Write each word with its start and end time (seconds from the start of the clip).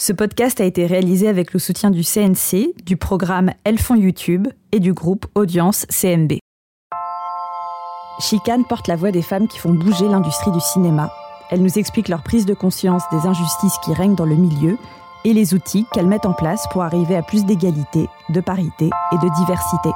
Ce 0.00 0.14
podcast 0.14 0.62
a 0.62 0.64
été 0.64 0.86
réalisé 0.86 1.28
avec 1.28 1.52
le 1.52 1.58
soutien 1.58 1.90
du 1.90 2.02
CNC, 2.04 2.72
du 2.86 2.96
programme 2.96 3.50
Elles 3.64 3.78
font 3.78 3.96
YouTube 3.96 4.48
et 4.72 4.80
du 4.80 4.94
groupe 4.94 5.26
Audience 5.34 5.84
CMB. 5.90 6.38
Chicane 8.18 8.64
porte 8.64 8.88
la 8.88 8.96
voix 8.96 9.10
des 9.10 9.20
femmes 9.20 9.46
qui 9.46 9.58
font 9.58 9.74
bouger 9.74 10.08
l'industrie 10.08 10.52
du 10.52 10.60
cinéma. 10.60 11.12
Elle 11.50 11.60
nous 11.60 11.78
explique 11.78 12.08
leur 12.08 12.22
prise 12.22 12.46
de 12.46 12.54
conscience 12.54 13.02
des 13.12 13.26
injustices 13.26 13.76
qui 13.84 13.92
règnent 13.92 14.14
dans 14.14 14.24
le 14.24 14.36
milieu 14.36 14.78
et 15.26 15.34
les 15.34 15.52
outils 15.52 15.84
qu'elles 15.92 16.06
mettent 16.06 16.24
en 16.24 16.32
place 16.32 16.66
pour 16.72 16.82
arriver 16.82 17.14
à 17.14 17.22
plus 17.22 17.44
d'égalité, 17.44 18.08
de 18.30 18.40
parité 18.40 18.88
et 19.12 19.18
de 19.18 19.34
diversité. 19.36 19.90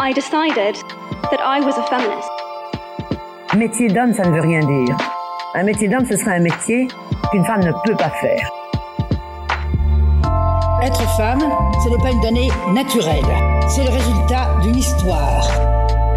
I 0.00 0.14
decided 0.14 0.76
that 1.30 1.42
I 1.44 1.60
was 1.60 1.78
a 1.78 1.82
feminist. 1.82 2.30
Métier 3.54 3.88
d'homme, 3.88 4.14
ça 4.14 4.24
ne 4.24 4.34
veut 4.34 4.40
rien 4.40 4.60
dire. 4.60 4.96
Un 5.54 5.62
métier 5.62 5.88
d'homme, 5.88 6.04
ce 6.04 6.16
serait 6.16 6.36
un 6.36 6.40
métier 6.40 6.88
qu'une 7.30 7.44
femme 7.44 7.64
ne 7.64 7.72
peut 7.86 7.96
pas 7.96 8.10
faire. 8.20 8.50
Être 10.82 11.00
femme, 11.16 11.42
ce 11.82 11.88
n'est 11.88 12.02
pas 12.02 12.10
une 12.10 12.20
donnée 12.20 12.50
naturelle. 12.74 13.24
C'est 13.66 13.84
le 13.84 13.90
résultat 13.90 14.58
d'une 14.62 14.76
histoire. 14.76 15.48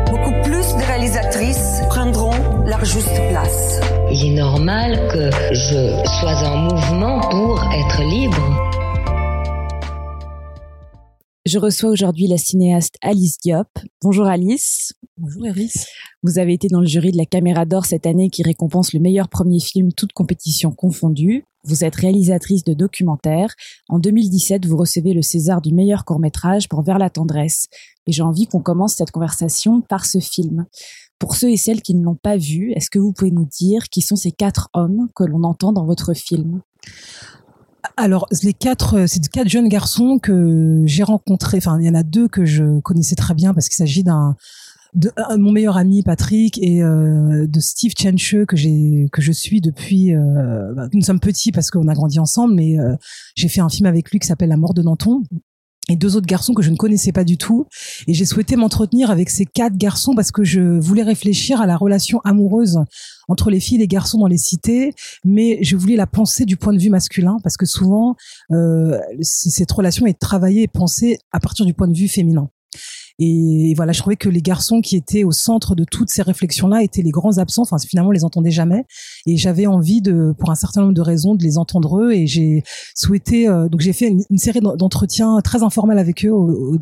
Beaucoup 0.10 0.34
plus 0.44 0.76
de 0.76 0.86
réalisatrices 0.86 1.82
prendront 1.90 2.34
leur 2.66 2.84
juste 2.84 3.22
place. 3.30 3.80
Il 4.12 4.34
est 4.34 4.36
normal 4.36 5.08
que 5.14 5.30
je 5.54 6.04
sois 6.20 6.50
en 6.50 6.58
mouvement 6.58 7.22
pour 7.22 7.64
être 7.74 8.04
libre. 8.04 8.71
Je 11.52 11.60
reçois 11.60 11.90
aujourd'hui 11.90 12.28
la 12.28 12.38
cinéaste 12.38 12.96
Alice 13.02 13.38
Diop. 13.38 13.68
Bonjour 14.02 14.26
Alice. 14.26 14.94
Bonjour 15.18 15.46
Iris. 15.46 15.86
Vous 16.24 16.40
avez 16.40 16.54
été 16.54 16.70
dans 16.70 16.80
le 16.80 16.88
jury 16.88 17.12
de 17.12 17.18
la 17.18 17.26
Caméra 17.26 17.66
d'Or 17.66 17.86
cette 17.86 18.06
année 18.06 18.30
qui 18.30 18.42
récompense 18.42 18.94
le 18.94 19.02
meilleur 19.02 19.28
premier 19.28 19.60
film, 19.60 19.92
toute 19.92 20.14
compétition 20.14 20.72
confondue. 20.72 21.44
Vous 21.66 21.84
êtes 21.84 21.98
réalisatrice 21.98 22.64
de 22.64 22.74
documentaires. 22.74 23.54
En 23.90 24.00
2017, 24.00 24.66
vous 24.66 24.78
recevez 24.78 25.12
le 25.12 25.22
César 25.22 25.60
du 25.60 25.74
meilleur 25.74 26.06
court-métrage 26.06 26.70
pour 26.70 26.84
Vers 26.84 27.00
la 27.00 27.10
tendresse. 27.10 27.68
Et 28.08 28.14
j'ai 28.14 28.24
envie 28.24 28.48
qu'on 28.48 28.62
commence 28.62 28.96
cette 28.96 29.12
conversation 29.12 29.82
par 29.82 30.06
ce 30.06 30.20
film. 30.20 30.68
Pour 31.20 31.36
ceux 31.36 31.52
et 31.52 31.58
celles 31.58 31.82
qui 31.82 31.96
ne 31.96 32.06
l'ont 32.06 32.16
pas 32.16 32.38
vu, 32.38 32.72
est-ce 32.78 32.90
que 32.90 32.98
vous 32.98 33.12
pouvez 33.12 33.32
nous 33.32 33.46
dire 33.60 33.90
qui 33.90 34.00
sont 34.00 34.16
ces 34.16 34.32
quatre 34.32 34.70
hommes 34.74 35.10
que 35.18 35.26
l'on 35.26 35.44
entend 35.44 35.74
dans 35.74 35.86
votre 35.86 36.14
film? 36.14 36.62
Alors, 37.98 38.28
les 38.44 38.54
quatre, 38.54 39.00
euh, 39.00 39.08
c'est 39.08 39.28
quatre 39.28 39.50
jeunes 39.50 39.68
garçons 39.68 40.20
que 40.20 40.84
j'ai 40.86 41.04
rencontrés. 41.04 41.58
Enfin, 41.58 41.80
il 41.80 41.86
y 41.86 41.90
en 41.90 41.96
a 41.96 42.04
deux 42.04 42.28
que 42.28 42.46
je 42.46 42.80
connaissais 42.82 43.16
très 43.16 43.34
bien 43.34 43.54
parce 43.54 43.70
qu'il 43.70 43.78
s'agit 43.78 44.04
d'un 44.04 44.36
de 44.94 45.10
mon 45.38 45.54
meilleur 45.54 45.78
ami 45.78 46.04
Patrick 46.04 46.58
et 46.62 46.84
euh, 46.84 47.48
de 47.48 47.60
Steve 47.62 47.94
Chenche 47.98 48.36
que 48.46 48.58
j'ai 48.58 49.08
que 49.14 49.22
je 49.22 49.32
suis 49.32 49.62
depuis 49.62 50.14
euh, 50.14 50.74
bah, 50.76 50.90
nous 50.92 51.02
sommes 51.02 51.22
petits 51.22 51.54
parce 51.54 51.72
qu'on 51.72 51.88
a 51.88 51.94
grandi 51.94 52.20
ensemble 52.20 52.56
mais 52.56 52.76
j'ai 53.38 53.48
fait 53.48 53.62
un 53.62 53.70
film 53.70 53.86
avec 53.86 54.12
lui 54.12 54.20
qui 54.20 54.28
s'appelle 54.28 54.50
La 54.50 54.58
mort 54.58 54.74
de 54.74 54.82
Danton 54.82 55.24
et 55.90 55.96
deux 55.96 56.16
autres 56.16 56.28
garçons 56.28 56.54
que 56.54 56.62
je 56.62 56.70
ne 56.70 56.76
connaissais 56.76 57.12
pas 57.12 57.24
du 57.24 57.38
tout. 57.38 57.66
Et 58.08 58.14
j'ai 58.14 58.26
souhaité 58.26 58.56
m'entretenir 58.56 59.12
avec 59.12 59.30
ces 59.30 59.46
quatre 59.46 59.76
garçons 59.76 60.14
parce 60.16 60.32
que 60.32 60.44
je 60.44 60.62
voulais 60.80 61.04
réfléchir 61.04 61.60
à 61.60 61.66
la 61.66 61.76
relation 61.76 62.22
amoureuse 62.24 62.80
entre 63.28 63.50
les 63.50 63.60
filles 63.60 63.78
et 63.78 63.82
les 63.82 63.88
garçons 63.88 64.20
dans 64.20 64.28
les 64.28 64.38
cités, 64.38 64.94
mais 65.26 65.60
je 65.64 65.76
voulais 65.76 65.96
la 65.96 66.08
penser 66.08 66.46
du 66.46 66.58
point 66.58 66.74
de 66.74 66.80
vue 66.80 66.90
masculin 66.90 67.38
parce 67.44 67.58
que 67.58 67.66
souvent 67.66 68.16
euh, 68.52 69.00
cette 69.22 69.72
relation 69.72 70.06
est 70.06 70.20
travaillée 70.20 70.64
et 70.64 70.68
pensée 70.68 71.18
à 71.32 71.40
partir 71.40 71.66
du 71.66 71.74
point 71.74 71.88
de 71.88 71.98
vue 71.98 72.08
féminin. 72.08 72.50
Et 73.20 73.74
voilà, 73.76 73.92
je 73.92 74.00
trouvais 74.00 74.16
que 74.16 74.30
les 74.30 74.42
garçons 74.42 74.82
qui 74.82 74.96
étaient 74.96 75.24
au 75.24 75.32
centre 75.32 75.76
de 75.76 75.84
toutes 75.84 76.10
ces 76.10 76.22
réflexions-là 76.22 76.84
étaient 76.84 77.02
les 77.02 77.12
grands 77.12 77.38
absents. 77.38 77.64
Enfin, 77.64 77.78
finalement, 77.78 78.10
on 78.10 78.14
les 78.14 78.24
entendait 78.24 78.52
jamais. 78.52 78.86
Et 79.26 79.38
j'avais 79.38 79.68
envie 79.68 80.02
de, 80.02 80.34
pour 80.38 80.52
un 80.52 80.56
certain 80.56 80.82
nombre 80.82 80.94
de 80.94 81.02
raisons, 81.02 81.36
de 81.36 81.44
les 81.44 81.58
entendre 81.58 82.02
eux. 82.02 82.14
Et 82.14 82.28
j'ai 82.28 82.64
souhaité, 82.96 83.48
euh, 83.48 83.70
donc 83.70 83.82
j'ai 83.82 83.94
fait 83.94 84.08
une, 84.08 84.38
série 84.38 84.60
d'entretiens 84.60 85.40
très 85.44 85.62
informels 85.62 86.00
avec 86.00 86.26
eux, 86.26 86.34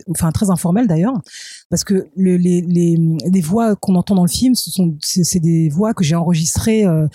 enfin 0.10 0.32
très 0.32 0.50
informels 0.50 0.88
d'ailleurs, 0.88 1.14
parce 1.70 1.84
que 1.84 2.08
le, 2.16 2.38
les, 2.38 2.62
les, 2.62 2.98
les 3.26 3.42
voix 3.42 3.76
qu'on 3.76 3.96
entend 3.96 4.16
dans 4.16 4.24
le 4.24 4.30
film, 4.30 4.56
ce 4.56 4.72
sont 4.72 4.96
c'est 5.02 5.40
des 5.40 5.70
voix 5.70 5.94
que 5.94 6.04
j'ai 6.04 6.16
enregistrées, 6.16 6.86
euh, 6.86 7.08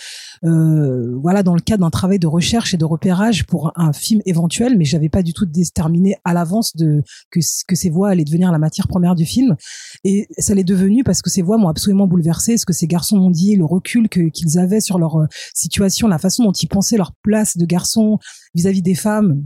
euh, 0.44 1.16
voilà, 1.20 1.42
dans 1.42 1.54
le 1.54 1.60
cadre 1.60 1.84
d'un 1.84 1.90
travail 1.90 2.18
de 2.18 2.26
recherche 2.26 2.74
et 2.74 2.76
de 2.76 2.84
repérage 2.84 3.46
pour 3.46 3.72
un, 3.76 3.92
film 3.92 4.20
éventuel, 4.26 4.76
mais 4.76 4.84
j'avais 4.84 5.08
pas 5.08 5.22
du 5.22 5.32
tout 5.32 5.46
déterminé 5.46 6.16
à 6.24 6.34
l'avance 6.34 6.74
de 6.74 7.02
que 7.30 7.38
que 7.66 7.76
ces 7.76 7.90
voix 7.90 8.10
allaient 8.10 8.24
devenir 8.24 8.50
la 8.50 8.58
matière 8.58 8.88
première 8.88 9.03
du 9.14 9.26
film. 9.26 9.56
Et 10.04 10.26
ça 10.38 10.54
l'est 10.54 10.64
devenu 10.64 11.04
parce 11.04 11.20
que 11.20 11.28
ces 11.28 11.42
voix 11.42 11.58
m'ont 11.58 11.68
absolument 11.68 12.06
bouleversé, 12.06 12.56
ce 12.56 12.64
que 12.64 12.72
ces 12.72 12.86
garçons 12.86 13.18
m'ont 13.18 13.30
dit, 13.30 13.56
le 13.56 13.66
recul 13.66 14.08
qu'ils 14.08 14.58
avaient 14.58 14.80
sur 14.80 14.98
leur 14.98 15.20
euh, 15.20 15.26
situation, 15.52 16.08
la 16.08 16.18
façon 16.18 16.44
dont 16.44 16.52
ils 16.52 16.68
pensaient 16.68 16.96
leur 16.96 17.12
place 17.22 17.58
de 17.58 17.66
garçon 17.66 18.18
vis-à-vis 18.54 18.82
des 18.82 18.94
femmes 18.94 19.44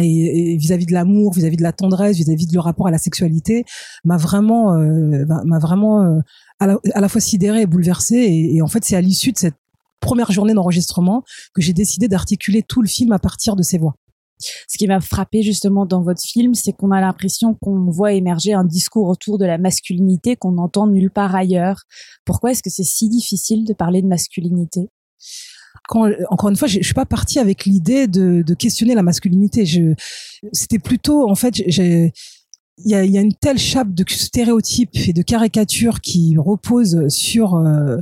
et 0.00 0.56
vis-à-vis 0.56 0.86
de 0.86 0.92
l'amour, 0.92 1.34
vis-à-vis 1.34 1.56
de 1.56 1.62
la 1.62 1.72
tendresse, 1.72 2.16
vis-à-vis 2.16 2.46
de 2.46 2.54
leur 2.54 2.64
rapport 2.64 2.86
à 2.86 2.90
la 2.90 2.98
sexualité, 2.98 3.64
m'a 4.04 4.16
vraiment, 4.16 4.74
euh, 4.74 5.24
m'a 5.26 5.58
vraiment 5.58 6.04
euh, 6.04 6.20
à, 6.60 6.66
la, 6.66 7.08
fois 7.08 7.20
sidéré 7.20 7.62
et 7.62 7.66
bouleversé. 7.66 8.16
et 8.16 8.62
en 8.62 8.68
fait, 8.68 8.84
c'est 8.84 8.96
à 8.96 9.00
l'issue 9.00 9.32
de 9.32 9.38
cette 9.38 9.56
première 10.00 10.30
journée 10.30 10.54
d'enregistrement 10.54 11.24
que 11.54 11.62
j'ai 11.62 11.72
décidé 11.72 12.08
d'articuler 12.08 12.62
tout 12.62 12.82
le 12.82 12.88
film 12.88 13.12
à 13.12 13.18
partir 13.18 13.56
de 13.56 13.62
ces 13.62 13.78
voix. 13.78 13.96
Ce 14.38 14.78
qui 14.78 14.86
m'a 14.86 15.00
frappé 15.00 15.42
justement 15.42 15.86
dans 15.86 16.02
votre 16.02 16.22
film, 16.22 16.54
c'est 16.54 16.72
qu'on 16.72 16.90
a 16.90 17.00
l'impression 17.00 17.54
qu'on 17.54 17.90
voit 17.90 18.12
émerger 18.12 18.52
un 18.52 18.64
discours 18.64 19.08
autour 19.08 19.38
de 19.38 19.44
la 19.44 19.58
masculinité 19.58 20.36
qu'on 20.36 20.52
n'entend 20.52 20.86
nulle 20.86 21.10
part 21.10 21.34
ailleurs. 21.34 21.82
Pourquoi 22.24 22.52
est-ce 22.52 22.62
que 22.62 22.70
c'est 22.70 22.84
si 22.84 23.08
difficile 23.08 23.64
de 23.64 23.72
parler 23.72 24.02
de 24.02 24.06
masculinité? 24.06 24.88
Quand, 25.88 26.10
encore 26.30 26.50
une 26.50 26.56
fois, 26.56 26.68
je, 26.68 26.78
je 26.80 26.84
suis 26.84 26.94
pas 26.94 27.06
partie 27.06 27.38
avec 27.38 27.64
l'idée 27.64 28.06
de, 28.06 28.42
de, 28.42 28.54
questionner 28.54 28.94
la 28.94 29.02
masculinité. 29.02 29.64
C'était 30.52 30.78
plutôt, 30.78 31.28
en 31.28 31.34
fait, 31.34 31.54
j'ai, 31.54 32.12
il 32.84 32.90
y 32.90 32.94
a, 32.94 33.04
y 33.04 33.18
a, 33.18 33.20
une 33.20 33.34
telle 33.34 33.58
chape 33.58 33.92
de 33.92 34.04
stéréotypes 34.08 34.96
et 35.08 35.12
de 35.12 35.22
caricatures 35.22 36.00
qui 36.00 36.36
repose 36.38 37.08
sur 37.08 37.56
euh, 37.56 37.98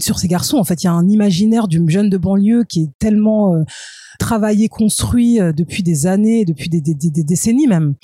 sur 0.00 0.18
ces 0.18 0.28
garçons. 0.28 0.58
En 0.58 0.64
fait, 0.64 0.82
il 0.82 0.86
y 0.86 0.88
a 0.88 0.92
un 0.92 1.08
imaginaire 1.08 1.68
du 1.68 1.82
jeune 1.88 2.10
de 2.10 2.18
banlieue 2.18 2.64
qui 2.64 2.82
est 2.82 2.90
tellement 2.98 3.54
euh, 3.54 3.62
travaillé, 4.18 4.68
construit 4.68 5.40
euh, 5.40 5.52
depuis 5.52 5.82
des 5.82 6.06
années, 6.06 6.44
depuis 6.44 6.68
des, 6.68 6.80
des, 6.80 6.94
des 6.94 7.24
décennies 7.24 7.66
même, 7.66 7.94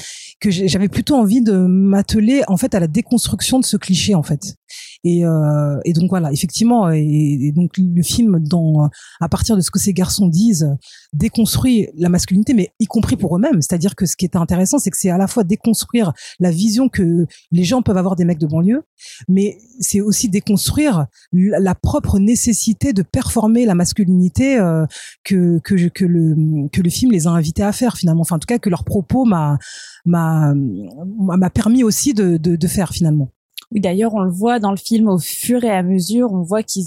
que 0.40 0.50
j'avais 0.50 0.88
plutôt 0.88 1.16
envie 1.16 1.40
de 1.40 1.52
m'atteler 1.52 2.42
en 2.48 2.56
fait 2.56 2.74
à 2.74 2.80
la 2.80 2.86
déconstruction 2.86 3.58
de 3.60 3.64
ce 3.64 3.76
cliché 3.76 4.14
en 4.14 4.22
fait. 4.22 4.56
Et, 5.04 5.24
euh, 5.24 5.78
et 5.84 5.92
donc 5.92 6.10
voilà, 6.10 6.32
effectivement, 6.32 6.90
et, 6.90 7.52
donc 7.54 7.72
le 7.78 8.02
film, 8.02 8.40
dans, 8.40 8.90
à 9.20 9.28
partir 9.28 9.56
de 9.56 9.60
ce 9.60 9.70
que 9.70 9.78
ces 9.78 9.92
garçons 9.92 10.28
disent, 10.28 10.68
déconstruit 11.12 11.88
la 11.96 12.08
masculinité, 12.08 12.54
mais 12.54 12.70
y 12.78 12.86
compris 12.86 13.16
pour 13.16 13.36
eux-mêmes. 13.36 13.62
C'est-à-dire 13.62 13.94
que 13.94 14.06
ce 14.06 14.16
qui 14.16 14.24
est 14.24 14.36
intéressant, 14.36 14.78
c'est 14.78 14.90
que 14.90 14.96
c'est 14.98 15.10
à 15.10 15.18
la 15.18 15.26
fois 15.26 15.44
déconstruire 15.44 16.12
la 16.38 16.50
vision 16.50 16.88
que 16.88 17.26
les 17.50 17.64
gens 17.64 17.82
peuvent 17.82 17.96
avoir 17.96 18.16
des 18.16 18.24
mecs 18.24 18.38
de 18.38 18.46
banlieue, 18.46 18.82
mais 19.28 19.58
c'est 19.80 20.00
aussi 20.00 20.28
déconstruire 20.28 21.06
la 21.32 21.74
propre 21.74 22.18
nécessité 22.18 22.92
de 22.92 23.02
performer 23.02 23.64
la 23.64 23.74
masculinité 23.74 24.58
euh, 24.58 24.84
que 25.24 25.60
que, 25.64 25.88
que 25.88 26.04
le 26.04 26.68
que 26.70 26.82
le 26.82 26.90
film 26.90 27.12
les 27.12 27.26
a 27.26 27.30
invités 27.30 27.62
à 27.62 27.72
faire 27.72 27.96
finalement. 27.96 28.22
Enfin, 28.22 28.36
en 28.36 28.38
tout 28.38 28.46
cas, 28.46 28.58
que 28.58 28.70
leur 28.70 28.84
propos 28.84 29.24
m'a 29.24 29.58
m'a 30.04 30.52
m'a 30.54 31.50
permis 31.50 31.82
aussi 31.82 32.14
de, 32.14 32.36
de, 32.36 32.56
de 32.56 32.66
faire 32.66 32.92
finalement. 32.92 33.30
Oui, 33.70 33.80
d'ailleurs, 33.80 34.14
on 34.14 34.22
le 34.22 34.30
voit 34.30 34.60
dans 34.60 34.70
le 34.70 34.78
film 34.78 35.08
au 35.08 35.18
fur 35.18 35.62
et 35.62 35.70
à 35.70 35.82
mesure, 35.82 36.32
on 36.32 36.42
voit 36.42 36.62
qu'ils 36.62 36.86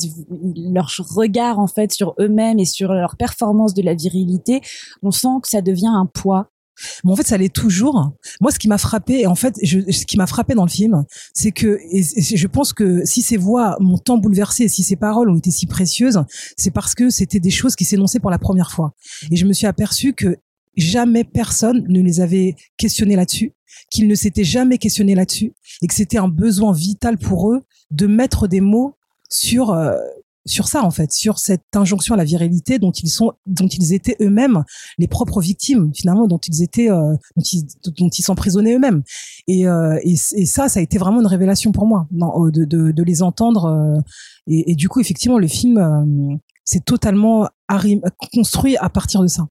leur 0.73 0.91
regard 1.09 1.59
en 1.59 1.67
fait 1.67 1.91
sur 1.91 2.15
eux-mêmes 2.19 2.57
et 2.57 2.65
sur 2.65 2.93
leur 2.93 3.17
performance 3.17 3.73
de 3.73 3.83
la 3.83 3.93
virilité, 3.93 4.61
on 5.03 5.11
sent 5.11 5.39
que 5.43 5.49
ça 5.49 5.61
devient 5.61 5.91
un 5.93 6.07
poids. 6.07 6.49
Mais 7.03 7.11
en 7.11 7.15
fait, 7.15 7.27
ça 7.27 7.37
l'est 7.37 7.53
toujours. 7.53 8.11
Moi, 8.39 8.51
ce 8.51 8.57
qui 8.57 8.67
m'a 8.67 8.79
frappé, 8.79 9.27
en 9.27 9.35
fait, 9.35 9.55
ce 9.61 10.05
qui 10.05 10.17
m'a 10.17 10.25
frappé 10.25 10.55
dans 10.55 10.65
le 10.65 10.69
film, 10.69 11.03
c'est 11.33 11.51
que, 11.51 11.79
et, 11.91 12.03
je 12.03 12.47
pense 12.47 12.73
que 12.73 13.05
si 13.05 13.21
ces 13.21 13.37
voix 13.37 13.77
m'ont 13.79 13.97
tant 13.97 14.17
bouleversé, 14.17 14.67
si 14.67 14.81
ces 14.81 14.95
paroles 14.95 15.29
ont 15.29 15.37
été 15.37 15.51
si 15.51 15.67
précieuses, 15.67 16.23
c'est 16.57 16.71
parce 16.71 16.95
que 16.95 17.09
c'était 17.09 17.39
des 17.39 17.51
choses 17.51 17.75
qui 17.75 17.85
s'énonçaient 17.85 18.19
pour 18.19 18.31
la 18.31 18.39
première 18.39 18.71
fois. 18.71 18.93
Et 19.29 19.35
je 19.35 19.45
me 19.45 19.53
suis 19.53 19.67
aperçu 19.67 20.13
que 20.13 20.37
jamais 20.75 21.23
personne 21.23 21.85
ne 21.87 22.01
les 22.01 22.21
avait 22.21 22.55
questionnés 22.77 23.15
là-dessus, 23.15 23.53
qu'ils 23.89 24.07
ne 24.07 24.15
s'étaient 24.15 24.43
jamais 24.43 24.77
questionnés 24.77 25.15
là-dessus, 25.15 25.53
et 25.81 25.87
que 25.87 25.93
c'était 25.93 26.17
un 26.17 26.27
besoin 26.27 26.73
vital 26.73 27.17
pour 27.17 27.51
eux 27.51 27.61
de 27.91 28.07
mettre 28.07 28.47
des 28.47 28.61
mots 28.61 28.95
sur 29.29 29.71
euh, 29.71 29.95
sur 30.47 30.67
ça 30.67 30.83
en 30.83 30.89
fait, 30.89 31.11
sur 31.11 31.37
cette 31.37 31.75
injonction 31.75 32.15
à 32.15 32.17
la 32.17 32.23
virilité 32.23 32.79
dont 32.79 32.91
ils 32.91 33.09
sont, 33.09 33.33
dont 33.45 33.67
ils 33.67 33.93
étaient 33.93 34.15
eux-mêmes 34.21 34.63
les 34.97 35.07
propres 35.07 35.39
victimes 35.39 35.91
finalement, 35.93 36.25
dont 36.25 36.39
ils 36.39 36.63
étaient, 36.63 36.89
euh, 36.89 37.15
dont 37.35 38.09
ils, 38.09 38.23
s'emprisonnaient 38.23 38.73
eux-mêmes. 38.73 39.03
Et, 39.47 39.67
euh, 39.67 39.99
et, 40.01 40.15
ça, 40.15 40.67
ça 40.67 40.79
a 40.79 40.83
été 40.83 40.97
vraiment 40.97 41.19
une 41.21 41.27
révélation 41.27 41.71
pour 41.71 41.85
moi, 41.85 42.07
de, 42.11 42.65
de, 42.65 42.91
de 42.91 43.03
les 43.03 43.21
entendre. 43.21 44.01
et, 44.47 44.71
et, 44.71 44.75
du 44.75 44.89
coup, 44.89 44.99
effectivement, 44.99 45.37
le 45.37 45.47
film, 45.47 46.39
c'est 46.65 46.83
totalement 46.85 47.47
construit 48.33 48.77
à 48.77 48.89
partir 48.89 49.21
de 49.21 49.27
ça. 49.27 49.45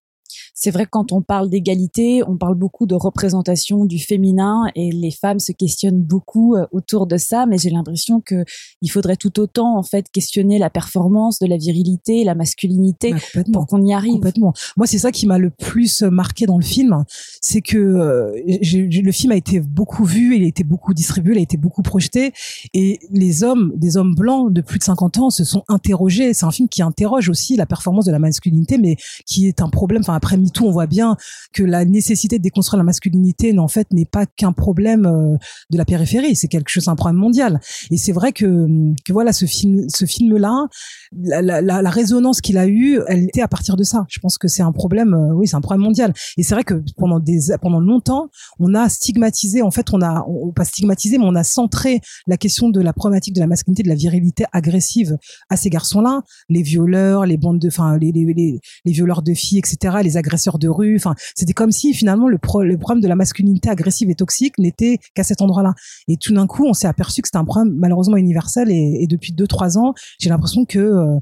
C'est 0.55 0.71
vrai 0.71 0.85
que 0.85 0.91
quand 0.91 1.13
on 1.13 1.23
parle 1.23 1.49
d'égalité, 1.49 2.23
on 2.27 2.37
parle 2.37 2.55
beaucoup 2.55 2.87
de 2.87 2.95
représentation 2.95 3.85
du 3.85 3.99
féminin 3.99 4.67
et 4.75 4.91
les 4.91 5.11
femmes 5.11 5.39
se 5.39 5.53
questionnent 5.53 6.03
beaucoup 6.03 6.55
euh, 6.55 6.67
autour 6.73 7.07
de 7.07 7.17
ça, 7.17 7.47
mais 7.47 7.59
j'ai 7.59 7.71
l'impression 7.71 8.21
que 8.21 8.45
il 8.83 8.89
faudrait 8.89 9.17
tout 9.17 9.39
autant 9.41 9.77
en 9.77 9.83
fait 9.83 10.11
questionner 10.11 10.59
la 10.59 10.71
performance 10.71 11.39
de 11.39 11.47
la 11.47 11.57
virilité, 11.57 12.25
la 12.25 12.35
masculinité 12.35 13.13
Bah, 13.13 13.43
pour 13.53 13.67
qu'on 13.67 13.85
y 13.85 13.93
arrive. 13.93 14.15
Complètement. 14.15 14.53
Moi, 14.77 14.87
c'est 14.87 14.99
ça 14.99 15.13
qui 15.13 15.27
m'a 15.27 15.39
le 15.39 15.51
plus 15.51 16.03
marqué 16.03 16.47
dans 16.47 16.59
le 16.59 16.65
film, 16.65 17.05
c'est 17.41 17.61
que 17.61 17.79
euh, 17.79 18.33
le 18.45 19.13
film 19.13 19.33
a 19.33 19.37
été 19.37 19.61
beaucoup 19.61 20.05
vu, 20.05 20.37
il 20.37 20.45
a 20.45 20.47
été 20.47 20.65
beaucoup 20.65 20.95
distribué, 20.95 21.35
il 21.35 21.39
a 21.39 21.43
été 21.43 21.57
beaucoup 21.57 21.83
projeté, 21.83 22.33
et 22.75 22.99
les 23.11 23.45
hommes, 23.45 23.73
des 23.77 23.97
hommes 23.97 24.15
blancs 24.15 24.53
de 24.53 24.61
plus 24.61 24.79
de 24.79 24.85
50 24.85 25.19
ans, 25.19 25.31
se 25.31 25.45
sont 25.45 25.63
interrogés. 25.69 26.35
C'est 26.35 26.47
un 26.47 26.51
film 26.51 26.69
qui 26.69 26.83
interroge 26.83 27.29
aussi 27.29 27.57
la 27.57 27.67
performance 27.67 28.05
de 28.05 28.13
la 28.13 28.19
masculinité, 28.19 28.79
mais 28.79 28.97
qui 29.27 29.47
est 29.47 29.61
un 29.63 29.69
problème. 29.69 30.03
Enfin, 30.03 30.15
après 30.15 30.37
MeToo, 30.41 30.67
on 30.67 30.71
voit 30.71 30.87
bien 30.87 31.17
que 31.53 31.63
la 31.63 31.85
nécessité 31.85 32.39
de 32.39 32.43
déconstruire 32.43 32.79
la 32.79 32.85
masculinité, 32.85 33.57
en 33.59 33.69
fait, 33.69 33.87
n'est 33.93 34.05
pas 34.05 34.27
qu'un 34.27 34.53
problème 34.53 35.07
euh, 35.07 35.37
de 35.71 35.79
la 35.79 35.85
périphérie. 35.85 36.37
C'est 36.37 36.49
quelque 36.49 36.71
chose, 36.71 36.89
un 36.89 36.97
problème 36.97 37.21
mondial. 37.21 37.61
Et 37.91 37.97
c'est 37.97 38.13
vrai 38.13 38.33
que, 38.33 38.67
que 39.05 39.13
voilà, 39.13 39.33
ce 39.33 39.47
film, 39.47 39.89
ce 39.89 40.05
film-là, 40.05 40.67
la, 41.13 41.61
la 41.61 41.91
résonance 41.91 42.41
qu'il 42.41 42.59
a 42.59 42.67
eue, 42.67 43.01
elle 43.09 43.25
était 43.25 43.43
à 43.43 43.49
partir 43.49 43.77
de 43.77 43.83
ça. 43.83 44.07
Je 44.09 44.19
pense 44.21 44.39
que 44.39 44.49
c'est 44.49 44.63
un 44.63 44.73
problème, 44.73 45.15
euh, 45.15 45.35
oui, 45.35 45.47
c'est 45.47 45.57
un 45.57 45.61
problème 45.61 45.85
mondial. 45.85 46.13
Et 46.37 46.43
c'est 46.43 46.55
vrai 46.55 46.65
que 46.65 46.83
pendant 46.97 47.21
des, 47.21 47.39
pendant 47.61 47.81
longtemps, 47.81 48.31
on 48.59 48.75
a 48.75 48.89
stigmatisé, 48.89 49.63
en 49.63 49.71
fait, 49.71 49.87
on 49.93 50.01
a, 50.03 50.25
on, 50.27 50.53
pas 50.53 50.65
stigmatisé, 50.65 51.19
mais 51.19 51.25
on 51.27 51.35
a 51.35 51.45
centré 51.45 52.01
la 52.27 52.37
question 52.37 52.69
de 52.69 52.81
la 52.81 52.93
problématique 52.93 53.35
de 53.35 53.41
la 53.41 53.47
masculinité, 53.47 53.83
de 53.83 53.89
la 53.89 53.95
virilité 53.95 54.45
agressive 54.53 55.17
à 55.49 55.57
ces 55.57 55.71
garçons-là, 55.71 56.23
les 56.49 56.63
violeurs, 56.63 57.27
les 57.27 57.37
bandes 57.37 57.59
de, 57.59 57.69
enfin, 57.69 57.97
les, 57.99 58.13
les, 58.13 58.25
les, 58.33 58.61
les 58.85 58.93
violeurs 58.93 59.23
de 59.23 59.35
filles, 59.35 59.59
etc., 59.59 59.99
les 60.03 60.17
agresseurs 60.17 60.30
de 60.59 60.69
rue. 60.69 60.97
Enfin, 60.97 61.15
c'était 61.35 61.53
comme 61.53 61.73
si 61.73 61.95
finalement 61.95 62.29
le, 62.29 62.39
pro, 62.39 62.63
le 62.63 62.79
problème 62.79 63.03
de 63.03 63.09
la 63.09 63.17
masculinité 63.17 63.69
agressive 63.69 64.11
et 64.11 64.15
toxique 64.15 64.59
n'était 64.59 64.99
qu'à 65.15 65.25
cet 65.25 65.43
endroit-là. 65.43 65.75
Et 66.09 66.17
tout 66.17 66.35
d'un 66.35 66.47
coup, 66.47 66.67
on 66.67 66.75
s'est 66.75 66.89
aperçu 66.89 67.23
que 67.23 67.29
c'était 67.29 67.39
un 67.39 67.45
problème 67.45 67.75
malheureusement 67.77 68.17
universel. 68.17 68.71
Et, 68.71 69.03
et 69.03 69.07
depuis 69.07 69.33
deux 69.33 69.47
trois 69.47 69.79
ans, 69.79 69.95
j'ai 70.19 70.31
l'impression 70.31 70.65
que 70.65 70.79
euh, 70.79 71.19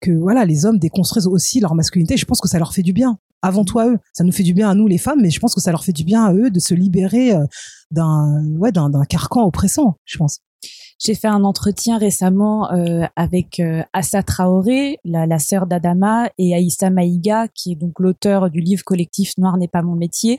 que 0.00 0.12
voilà, 0.12 0.44
les 0.44 0.64
hommes 0.64 0.78
déconstruisent 0.78 1.26
aussi 1.26 1.60
leur 1.60 1.74
masculinité. 1.74 2.16
Je 2.16 2.24
pense 2.24 2.40
que 2.40 2.48
ça 2.48 2.58
leur 2.58 2.72
fait 2.72 2.82
du 2.82 2.92
bien. 2.92 3.18
Avant 3.42 3.64
tout 3.64 3.78
à 3.78 3.86
eux, 3.86 3.98
ça 4.12 4.24
nous 4.24 4.32
fait 4.32 4.42
du 4.42 4.52
bien 4.52 4.68
à 4.68 4.74
nous 4.74 4.88
les 4.88 4.98
femmes, 4.98 5.20
mais 5.22 5.30
je 5.30 5.38
pense 5.38 5.54
que 5.54 5.60
ça 5.60 5.70
leur 5.70 5.84
fait 5.84 5.92
du 5.92 6.04
bien 6.04 6.24
à 6.24 6.34
eux 6.34 6.50
de 6.50 6.58
se 6.58 6.74
libérer 6.74 7.34
euh, 7.34 7.44
d'un 7.90 8.44
ouais 8.56 8.72
d'un 8.72 8.90
carcan 9.08 9.44
oppressant. 9.44 9.96
Je 10.04 10.18
pense. 10.18 10.40
J'ai 10.98 11.14
fait 11.14 11.28
un 11.28 11.44
entretien 11.44 11.96
récemment 11.98 12.72
euh, 12.72 13.06
avec 13.14 13.60
euh, 13.60 13.82
Assa 13.92 14.22
Traoré, 14.22 14.98
la, 15.04 15.26
la 15.26 15.38
sœur 15.38 15.66
d'Adama, 15.66 16.28
et 16.38 16.54
Aïssa 16.54 16.90
Maïga, 16.90 17.46
qui 17.48 17.72
est 17.72 17.76
donc 17.76 18.00
l'auteur 18.00 18.50
du 18.50 18.60
livre 18.60 18.82
collectif 18.84 19.32
Noir 19.38 19.56
n'est 19.58 19.68
pas 19.68 19.82
mon 19.82 19.94
métier. 19.94 20.38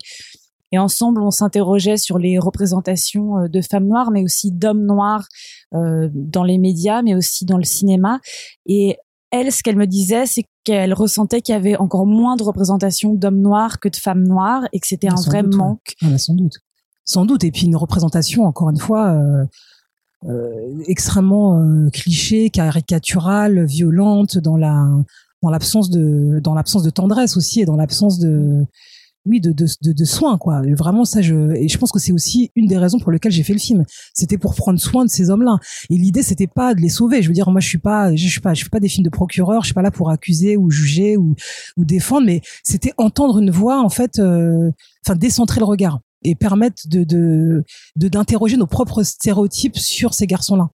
Et 0.71 0.77
ensemble, 0.77 1.21
on 1.21 1.31
s'interrogeait 1.31 1.97
sur 1.97 2.19
les 2.19 2.37
représentations 2.37 3.37
euh, 3.39 3.47
de 3.47 3.61
femmes 3.61 3.87
noires, 3.87 4.11
mais 4.11 4.23
aussi 4.23 4.51
d'hommes 4.51 4.85
noirs 4.85 5.27
euh, 5.73 6.09
dans 6.13 6.43
les 6.43 6.57
médias, 6.57 7.01
mais 7.01 7.15
aussi 7.15 7.45
dans 7.45 7.57
le 7.57 7.63
cinéma. 7.63 8.19
Et 8.65 8.97
elle, 9.31 9.51
ce 9.51 9.63
qu'elle 9.63 9.77
me 9.77 9.87
disait, 9.87 10.25
c'est 10.25 10.43
qu'elle 10.63 10.93
ressentait 10.93 11.41
qu'il 11.41 11.53
y 11.53 11.57
avait 11.57 11.77
encore 11.77 12.05
moins 12.05 12.35
de 12.35 12.43
représentation 12.43 13.13
d'hommes 13.13 13.41
noirs 13.41 13.79
que 13.79 13.89
de 13.89 13.95
femmes 13.95 14.27
noires, 14.27 14.63
et 14.73 14.79
que 14.79 14.87
c'était 14.87 15.07
un 15.07 15.17
Sans 15.17 15.29
vrai 15.29 15.43
doute, 15.43 15.53
ouais. 15.53 15.59
manque. 15.59 15.95
Ah 16.01 16.07
bah, 16.09 16.17
sans 16.17 16.33
doute, 16.33 16.57
sans 17.05 17.25
doute. 17.25 17.43
Et 17.43 17.51
puis 17.51 17.65
une 17.65 17.75
représentation, 17.75 18.43
encore 18.43 18.69
une 18.69 18.77
fois. 18.77 19.11
Euh, 19.13 19.45
extrêmement 20.87 21.61
euh, 21.61 21.89
cliché, 21.89 22.49
caricaturale, 22.49 23.65
violente 23.65 24.37
dans 24.37 24.57
la 24.57 24.85
dans 25.41 25.49
l'absence 25.49 25.89
de 25.89 26.39
dans 26.43 26.53
l'absence 26.53 26.83
de 26.83 26.89
tendresse 26.89 27.37
aussi 27.37 27.61
et 27.61 27.65
dans 27.65 27.77
l'absence 27.77 28.19
de 28.19 28.65
oui 29.25 29.39
de, 29.39 29.51
de, 29.51 29.67
de, 29.81 30.05
soins 30.05 30.37
quoi. 30.37 30.61
Vraiment 30.77 31.05
ça 31.05 31.21
je 31.21 31.53
et 31.55 31.67
je 31.67 31.77
pense 31.77 31.91
que 31.91 31.99
c'est 31.99 32.11
aussi 32.11 32.51
une 32.55 32.67
des 32.67 32.77
raisons 32.77 32.99
pour 32.99 33.11
lesquelles 33.11 33.31
j'ai 33.31 33.43
fait 33.43 33.53
le 33.53 33.59
film. 33.59 33.85
C'était 34.13 34.37
pour 34.37 34.55
prendre 34.55 34.79
soin 34.79 35.05
de 35.05 35.09
ces 35.09 35.29
hommes 35.29 35.43
là 35.43 35.57
et 35.89 35.95
l'idée 35.95 36.23
c'était 36.23 36.47
pas 36.47 36.73
de 36.73 36.81
les 36.81 36.89
sauver. 36.89 37.21
Je 37.21 37.27
veux 37.27 37.33
dire 37.33 37.49
moi 37.49 37.61
je 37.61 37.67
suis 37.67 37.77
pas 37.77 38.13
je 38.15 38.27
suis 38.27 38.41
pas 38.41 38.53
je 38.53 38.63
fais 38.63 38.69
pas 38.69 38.79
des 38.79 38.89
films 38.89 39.05
de 39.05 39.09
procureur 39.09 39.61
je 39.61 39.67
suis 39.67 39.73
pas 39.73 39.81
là 39.81 39.91
pour 39.91 40.09
accuser 40.09 40.57
ou 40.57 40.69
juger 40.69 41.15
ou 41.15 41.35
ou 41.77 41.85
défendre. 41.85 42.25
Mais 42.25 42.41
c'était 42.63 42.93
entendre 42.97 43.39
une 43.39 43.51
voix 43.51 43.81
en 43.81 43.89
fait 43.89 44.19
euh, 44.19 44.71
enfin 45.05 45.15
décentrer 45.15 45.59
le 45.59 45.65
regard 45.65 45.99
et 46.23 46.35
permettre 46.35 46.83
de 46.87 47.03
de 47.03 47.63
de 47.95 48.07
d'interroger 48.07 48.57
nos 48.57 48.67
propres 48.67 49.03
stéréotypes 49.03 49.77
sur 49.77 50.13
ces 50.13 50.27
garçons 50.27 50.55
là 50.55 50.69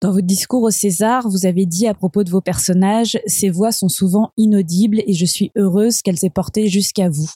Dans 0.00 0.12
votre 0.12 0.26
discours 0.26 0.62
au 0.62 0.70
César, 0.70 1.28
vous 1.28 1.44
avez 1.46 1.66
dit 1.66 1.86
à 1.86 1.94
propos 1.94 2.24
de 2.24 2.30
vos 2.30 2.40
personnages, 2.40 3.18
ces 3.26 3.50
voix 3.50 3.72
sont 3.72 3.88
souvent 3.88 4.32
inaudibles 4.36 5.02
et 5.06 5.12
je 5.14 5.26
suis 5.26 5.50
heureuse 5.56 6.02
qu'elles 6.02 6.24
aient 6.24 6.30
porté 6.30 6.68
jusqu'à 6.68 7.08
vous. 7.08 7.28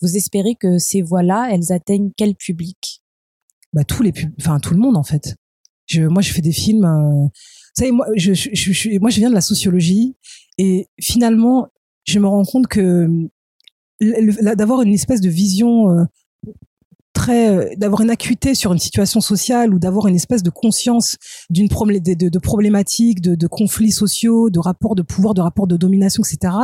Vous 0.00 0.16
espérez 0.16 0.54
que 0.56 0.78
ces 0.78 1.00
voix-là, 1.00 1.48
elles 1.52 1.72
atteignent 1.72 2.10
quel 2.16 2.34
public? 2.34 3.02
Bah 3.72 3.84
tous 3.84 4.02
les 4.02 4.12
enfin 4.40 4.58
tout 4.58 4.74
le 4.74 4.80
monde 4.80 4.96
en 4.96 5.04
fait. 5.04 5.36
Je 5.86 6.02
moi 6.02 6.22
je 6.22 6.32
fais 6.32 6.42
des 6.42 6.52
films 6.52 6.84
euh, 6.84 7.24
vous 7.24 7.78
savez 7.78 7.92
moi 7.92 8.06
je, 8.16 8.34
je, 8.34 8.50
je, 8.52 8.72
je- 8.72 8.98
moi 8.98 9.10
je 9.10 9.18
viens 9.18 9.30
de 9.30 9.34
la 9.34 9.40
sociologie 9.40 10.14
et 10.58 10.88
finalement 11.00 11.68
je 12.04 12.18
me 12.18 12.26
rends 12.26 12.44
compte 12.44 12.66
que 12.66 13.08
d'avoir 14.00 14.82
une 14.82 14.92
espèce 14.92 15.20
de 15.20 15.28
vision 15.30 15.90
euh, 15.90 16.04
très 17.12 17.48
euh, 17.48 17.68
d'avoir 17.76 18.00
une 18.00 18.10
acuité 18.10 18.54
sur 18.54 18.72
une 18.72 18.78
situation 18.78 19.20
sociale 19.20 19.74
ou 19.74 19.78
d'avoir 19.78 20.06
une 20.06 20.14
espèce 20.14 20.42
de 20.42 20.50
conscience 20.50 21.16
d'une 21.50 21.68
problé- 21.68 22.00
de, 22.00 22.38
problématiques 22.38 23.20
de, 23.20 23.34
de 23.34 23.46
conflits 23.46 23.92
sociaux 23.92 24.50
de 24.50 24.58
rapports 24.58 24.94
de 24.94 25.02
pouvoir 25.02 25.34
de 25.34 25.40
rapports 25.40 25.66
de 25.66 25.76
domination 25.76 26.22
etc 26.22 26.54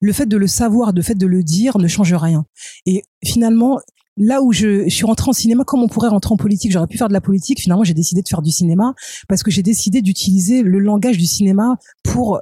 le 0.00 0.12
fait 0.12 0.26
de 0.26 0.36
le 0.36 0.46
savoir 0.46 0.92
le 0.92 1.02
fait 1.02 1.14
de 1.14 1.26
le 1.26 1.42
dire 1.42 1.78
ne 1.78 1.88
change 1.88 2.12
rien 2.14 2.44
et 2.86 3.04
finalement 3.24 3.78
là 4.16 4.42
où 4.42 4.52
je, 4.52 4.84
je 4.84 4.94
suis 4.94 5.04
rentrée 5.04 5.28
en 5.28 5.32
cinéma, 5.32 5.64
comme 5.64 5.82
on 5.82 5.88
pourrait 5.88 6.08
rentrer 6.08 6.32
en 6.32 6.36
politique, 6.36 6.70
j'aurais 6.70 6.86
pu 6.86 6.98
faire 6.98 7.08
de 7.08 7.12
la 7.12 7.20
politique. 7.20 7.60
Finalement, 7.60 7.84
j'ai 7.84 7.94
décidé 7.94 8.22
de 8.22 8.28
faire 8.28 8.42
du 8.42 8.50
cinéma 8.50 8.94
parce 9.28 9.42
que 9.42 9.50
j'ai 9.50 9.62
décidé 9.62 10.02
d'utiliser 10.02 10.62
le 10.62 10.78
langage 10.78 11.18
du 11.18 11.26
cinéma 11.26 11.76
pour 12.02 12.40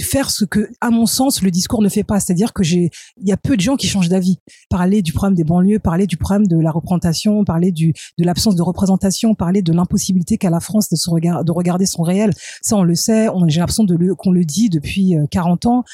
faire 0.00 0.30
ce 0.30 0.44
que, 0.44 0.70
à 0.80 0.90
mon 0.90 1.06
sens, 1.06 1.42
le 1.42 1.50
discours 1.50 1.82
ne 1.82 1.88
fait 1.88 2.04
pas. 2.04 2.20
C'est-à-dire 2.20 2.52
que 2.52 2.62
j'ai, 2.62 2.90
il 3.16 3.28
y 3.28 3.32
a 3.32 3.36
peu 3.36 3.56
de 3.56 3.60
gens 3.60 3.76
qui 3.76 3.86
changent 3.86 4.08
d'avis. 4.08 4.38
Parler 4.70 5.02
du 5.02 5.12
problème 5.12 5.34
des 5.34 5.44
banlieues, 5.44 5.78
parler 5.78 6.06
du 6.06 6.16
problème 6.16 6.46
de 6.46 6.58
la 6.58 6.70
représentation, 6.70 7.44
parler 7.44 7.72
du, 7.72 7.94
de 8.18 8.24
l'absence 8.24 8.56
de 8.56 8.62
représentation, 8.62 9.34
parler 9.34 9.62
de 9.62 9.72
l'impossibilité 9.72 10.38
qu'a 10.38 10.50
la 10.50 10.60
France 10.60 10.88
de 10.88 10.96
se 10.96 11.10
regarder, 11.10 11.44
de 11.44 11.52
regarder 11.52 11.86
son 11.86 12.02
réel. 12.02 12.32
Ça, 12.60 12.76
on 12.76 12.82
le 12.82 12.94
sait. 12.94 13.28
On, 13.28 13.48
j'ai 13.48 13.60
l'impression 13.60 13.84
de 13.84 13.94
le, 13.94 14.14
qu'on 14.14 14.32
le 14.32 14.44
dit 14.44 14.68
depuis 14.68 15.16
euh, 15.16 15.26
40 15.30 15.66
ans, 15.66 15.84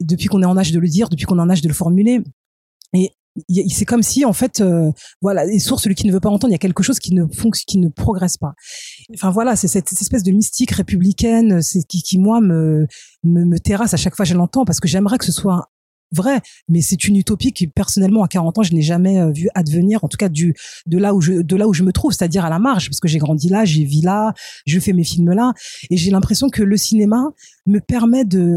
depuis 0.00 0.26
qu'on 0.26 0.42
est 0.42 0.46
en 0.46 0.56
âge 0.56 0.72
de 0.72 0.78
le 0.78 0.88
dire, 0.88 1.08
depuis 1.08 1.24
qu'on 1.24 1.38
est 1.38 1.42
en 1.42 1.50
âge 1.50 1.62
de 1.62 1.68
le 1.68 1.74
formuler. 1.74 2.20
Et 2.94 3.12
c'est 3.68 3.84
comme 3.84 4.02
si 4.02 4.24
en 4.24 4.32
fait 4.32 4.60
euh, 4.60 4.90
voilà 5.20 5.44
les 5.44 5.58
sources 5.58 5.84
celui 5.84 5.94
qui 5.94 6.06
ne 6.06 6.12
veut 6.12 6.20
pas 6.20 6.28
entendre 6.28 6.50
il 6.50 6.54
y 6.54 6.56
a 6.56 6.58
quelque 6.58 6.82
chose 6.82 6.98
qui 6.98 7.14
ne 7.14 7.24
fonctionne 7.26 7.64
qui 7.66 7.78
ne 7.78 7.88
progresse 7.88 8.36
pas. 8.36 8.54
Enfin 9.14 9.30
voilà 9.30 9.56
c'est 9.56 9.68
cette, 9.68 9.92
espèce 9.92 10.22
de 10.22 10.32
mystique 10.32 10.72
républicaine 10.72 11.62
c'est 11.62 11.82
qui, 11.84 12.02
qui 12.02 12.18
moi 12.18 12.40
me, 12.40 12.86
me 13.24 13.44
me 13.44 13.58
terrasse 13.58 13.94
à 13.94 13.96
chaque 13.96 14.16
fois 14.16 14.24
que 14.24 14.28
je 14.28 14.34
l'entends 14.34 14.64
parce 14.64 14.80
que 14.80 14.88
j'aimerais 14.88 15.18
que 15.18 15.24
ce 15.24 15.32
soit 15.32 15.70
vrai 16.12 16.40
mais 16.68 16.80
c'est 16.80 17.04
une 17.06 17.16
utopie 17.16 17.52
qui 17.52 17.66
personnellement 17.66 18.22
à 18.22 18.28
40 18.28 18.58
ans 18.58 18.62
je 18.62 18.74
n'ai 18.74 18.82
jamais 18.82 19.18
euh, 19.18 19.30
vu 19.30 19.48
advenir 19.54 20.04
en 20.04 20.08
tout 20.08 20.18
cas 20.18 20.28
du 20.28 20.54
de 20.86 20.98
là 20.98 21.14
où 21.14 21.20
je 21.20 21.42
de 21.42 21.56
là 21.56 21.66
où 21.66 21.72
je 21.72 21.82
me 21.82 21.92
trouve 21.92 22.12
c'est-à-dire 22.12 22.44
à 22.44 22.50
la 22.50 22.58
marge 22.58 22.88
parce 22.88 23.00
que 23.00 23.08
j'ai 23.08 23.18
grandi 23.18 23.48
là 23.48 23.64
j'ai 23.64 23.84
vis 23.84 24.02
là 24.02 24.34
je 24.66 24.78
fais 24.78 24.92
mes 24.92 25.04
films 25.04 25.32
là 25.32 25.52
et 25.90 25.96
j'ai 25.96 26.10
l'impression 26.10 26.50
que 26.50 26.62
le 26.62 26.76
cinéma 26.76 27.30
me 27.66 27.80
permet 27.80 28.24
de 28.24 28.56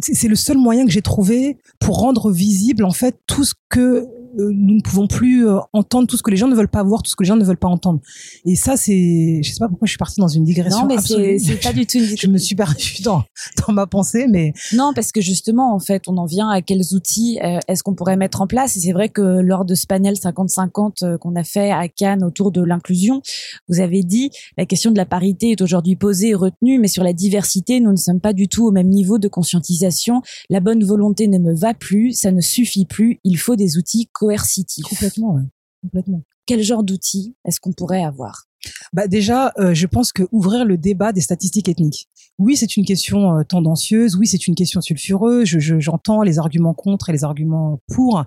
c'est 0.00 0.28
le 0.28 0.36
seul 0.36 0.56
moyen 0.56 0.84
que 0.86 0.92
j'ai 0.92 1.02
trouvé 1.02 1.58
pour 1.80 1.98
rendre 1.98 2.30
visible 2.30 2.84
en 2.84 2.92
fait 2.92 3.18
tout 3.26 3.44
ce 3.44 3.54
que 3.68 4.06
nous 4.36 4.76
ne 4.76 4.80
pouvons 4.80 5.06
plus 5.06 5.46
euh, 5.46 5.58
entendre 5.72 6.06
tout 6.06 6.16
ce 6.16 6.22
que 6.22 6.30
les 6.30 6.36
gens 6.36 6.48
ne 6.48 6.54
veulent 6.54 6.68
pas 6.68 6.82
voir 6.82 7.02
tout 7.02 7.10
ce 7.10 7.16
que 7.16 7.22
les 7.22 7.28
gens 7.28 7.36
ne 7.36 7.44
veulent 7.44 7.56
pas 7.56 7.68
entendre 7.68 8.00
et 8.44 8.56
ça 8.56 8.76
c'est 8.76 9.40
je 9.42 9.50
sais 9.50 9.58
pas 9.58 9.68
pourquoi 9.68 9.86
je 9.86 9.90
suis 9.90 9.98
partie 9.98 10.20
dans 10.20 10.28
une 10.28 10.44
digression 10.44 10.86
Non, 10.86 10.86
mais 10.86 10.98
c'est 11.38 11.60
pas 11.62 11.72
du 11.72 11.86
tout 11.86 11.98
une 11.98 12.16
je 12.18 12.26
me 12.26 12.38
suis 12.38 12.54
perdue 12.54 13.02
dans 13.02 13.24
dans 13.66 13.72
ma 13.72 13.86
pensée 13.86 14.26
mais 14.28 14.52
Non, 14.72 14.92
parce 14.94 15.12
que 15.12 15.20
justement, 15.20 15.74
en 15.74 15.78
fait, 15.78 16.08
on 16.08 16.16
en 16.16 16.26
vient 16.26 16.48
à 16.48 16.62
quels 16.62 16.94
outils 16.94 17.38
euh, 17.42 17.58
est-ce 17.68 17.82
qu'on 17.82 17.94
pourrait 17.94 18.16
mettre 18.16 18.40
en 18.40 18.46
place? 18.46 18.76
Et 18.76 18.80
c'est 18.80 18.92
vrai 18.92 19.08
que 19.08 19.20
lors 19.20 19.64
de 19.64 19.74
ce 19.74 19.86
panel 19.86 20.14
50-50 20.14 21.04
euh, 21.04 21.18
qu'on 21.18 21.36
a 21.36 21.44
fait 21.44 21.70
à 21.70 21.88
Cannes 21.88 22.24
autour 22.24 22.52
de 22.52 22.62
l'inclusion, 22.62 23.22
vous 23.68 23.80
avez 23.80 24.02
dit 24.02 24.30
la 24.56 24.66
question 24.66 24.90
de 24.90 24.96
la 24.96 25.06
parité 25.06 25.52
est 25.52 25.60
aujourd'hui 25.60 25.96
posée 25.96 26.28
et 26.28 26.34
retenue, 26.34 26.78
mais 26.78 26.88
sur 26.88 27.04
la 27.04 27.12
diversité, 27.12 27.80
nous 27.80 27.92
ne 27.92 27.96
sommes 27.96 28.20
pas 28.20 28.32
du 28.32 28.48
tout 28.48 28.66
au 28.66 28.70
même 28.70 28.88
niveau 28.88 29.18
de 29.18 29.28
conscientisation. 29.28 30.22
La 30.48 30.60
bonne 30.60 30.84
volonté 30.84 31.28
ne 31.28 31.38
me 31.38 31.54
va 31.54 31.74
plus, 31.74 32.12
ça 32.12 32.32
ne 32.32 32.40
suffit 32.40 32.86
plus. 32.86 33.20
Il 33.24 33.38
faut 33.38 33.56
des 33.56 33.76
outils 33.76 34.08
coercitifs. 34.20 34.84
complètement 34.84 35.34
ouais. 35.34 35.42
complètement 35.82 36.22
Quel 36.46 36.62
genre 36.62 36.82
d'outils 36.82 37.34
est-ce 37.46 37.58
qu'on 37.60 37.72
pourrait 37.72 38.04
avoir? 38.04 38.44
Bah 38.92 39.06
déjà, 39.08 39.52
euh, 39.58 39.72
je 39.72 39.86
pense 39.86 40.12
que 40.12 40.24
ouvrir 40.32 40.66
le 40.66 40.76
débat 40.76 41.12
des 41.12 41.22
statistiques 41.22 41.68
ethniques. 41.70 42.08
Oui, 42.38 42.56
c'est 42.56 42.76
une 42.76 42.84
question 42.84 43.38
euh, 43.38 43.42
tendancieuse. 43.44 44.16
Oui, 44.16 44.26
c'est 44.26 44.46
une 44.46 44.54
question 44.54 44.80
sulfureuse. 44.82 45.46
Je- 45.48 45.58
je- 45.60 45.80
J'entends 45.80 46.22
les 46.22 46.38
arguments 46.38 46.74
contre 46.74 47.08
et 47.08 47.12
les 47.12 47.24
arguments 47.24 47.80
pour, 47.88 48.22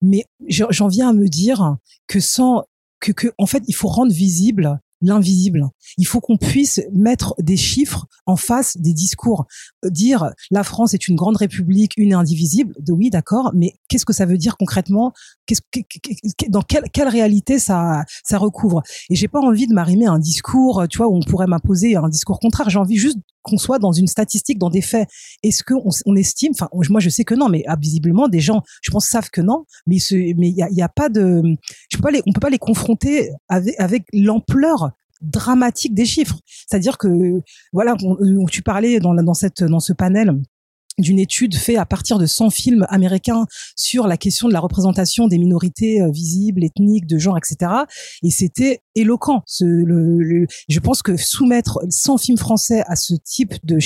mais 0.00 0.24
je- 0.48 0.64
j'en 0.70 0.88
viens 0.88 1.10
à 1.10 1.12
me 1.12 1.28
dire 1.28 1.76
que 2.06 2.20
sans 2.20 2.64
que, 3.00 3.12
que 3.12 3.28
en 3.36 3.44
fait, 3.46 3.62
il 3.68 3.74
faut 3.74 3.88
rendre 3.88 4.12
visible 4.12 4.80
l'invisible. 5.06 5.68
Il 5.98 6.06
faut 6.06 6.20
qu'on 6.20 6.36
puisse 6.36 6.80
mettre 6.92 7.34
des 7.38 7.56
chiffres 7.56 8.06
en 8.26 8.36
face 8.36 8.76
des 8.76 8.92
discours. 8.92 9.46
Euh, 9.84 9.90
dire 9.90 10.30
la 10.50 10.64
France 10.64 10.94
est 10.94 11.08
une 11.08 11.16
grande 11.16 11.36
république, 11.36 11.92
une 11.96 12.12
et 12.12 12.14
indivisible, 12.14 12.74
de 12.80 12.92
oui, 12.92 13.10
d'accord, 13.10 13.52
mais 13.54 13.74
qu'est-ce 13.88 14.04
que 14.04 14.12
ça 14.12 14.26
veut 14.26 14.38
dire 14.38 14.56
concrètement? 14.56 15.12
Qu'est-ce 15.46 15.60
que, 15.60 15.80
dans 16.48 16.62
quelle, 16.62 16.84
quelle 16.92 17.08
réalité 17.08 17.58
ça 17.58 18.04
ça 18.24 18.38
recouvre? 18.38 18.82
Et 19.10 19.14
j'ai 19.14 19.28
pas 19.28 19.40
envie 19.40 19.66
de 19.66 19.74
m'arrimer 19.74 20.06
à 20.06 20.12
un 20.12 20.18
discours, 20.18 20.84
tu 20.88 20.98
vois, 20.98 21.08
où 21.08 21.16
on 21.16 21.22
pourrait 21.22 21.46
m'imposer 21.46 21.96
un 21.96 22.08
discours 22.08 22.40
contraire. 22.40 22.70
J'ai 22.70 22.78
envie 22.78 22.96
juste 22.96 23.18
qu'on 23.44 23.58
soit 23.58 23.78
dans 23.78 23.92
une 23.92 24.08
statistique, 24.08 24.58
dans 24.58 24.70
des 24.70 24.80
faits. 24.80 25.08
Est-ce 25.42 25.62
qu'on 25.62 25.90
on 26.06 26.16
estime, 26.16 26.52
enfin 26.54 26.68
moi 26.90 27.00
je 27.00 27.08
sais 27.08 27.24
que 27.24 27.34
non, 27.34 27.48
mais 27.48 27.62
ah, 27.66 27.76
visiblement 27.78 28.26
des 28.28 28.40
gens, 28.40 28.62
je 28.82 28.90
pense 28.90 29.06
savent 29.06 29.30
que 29.30 29.40
non, 29.40 29.64
mais 29.86 29.98
il 29.98 30.54
y 30.56 30.82
a, 30.82 30.88
pas 30.88 31.08
de, 31.08 31.42
je 31.90 31.96
peux 31.96 32.02
pas 32.02 32.10
les, 32.10 32.22
on 32.26 32.32
peut 32.32 32.40
pas 32.40 32.50
les 32.50 32.58
confronter 32.58 33.30
avec, 33.48 34.04
l'ampleur 34.12 34.90
dramatique 35.20 35.94
des 35.94 36.04
chiffres. 36.04 36.38
C'est-à-dire 36.46 36.98
que 36.98 37.40
voilà, 37.72 37.94
tu 38.50 38.62
parlais 38.62 38.98
dans, 38.98 39.14
dans 39.14 39.34
ce 39.34 39.92
panel 39.92 40.40
d'une 40.98 41.18
étude 41.18 41.56
faite 41.56 41.78
à 41.78 41.86
partir 41.86 42.18
de 42.18 42.26
100 42.26 42.50
films 42.50 42.86
américains 42.88 43.46
sur 43.76 44.06
la 44.06 44.16
question 44.16 44.48
de 44.48 44.52
la 44.52 44.60
représentation 44.60 45.26
des 45.26 45.38
minorités 45.38 46.00
euh, 46.00 46.10
visibles, 46.10 46.64
ethniques, 46.64 47.06
de 47.06 47.18
genre, 47.18 47.36
etc. 47.36 47.70
Et 48.22 48.30
c'était 48.30 48.80
éloquent. 48.94 49.42
Je 49.48 50.78
pense 50.78 51.02
que 51.02 51.16
soumettre 51.16 51.80
100 51.88 52.18
films 52.18 52.38
français 52.38 52.82
à 52.86 52.96
ce 52.96 53.14
type 53.24 53.54
de, 53.64 53.78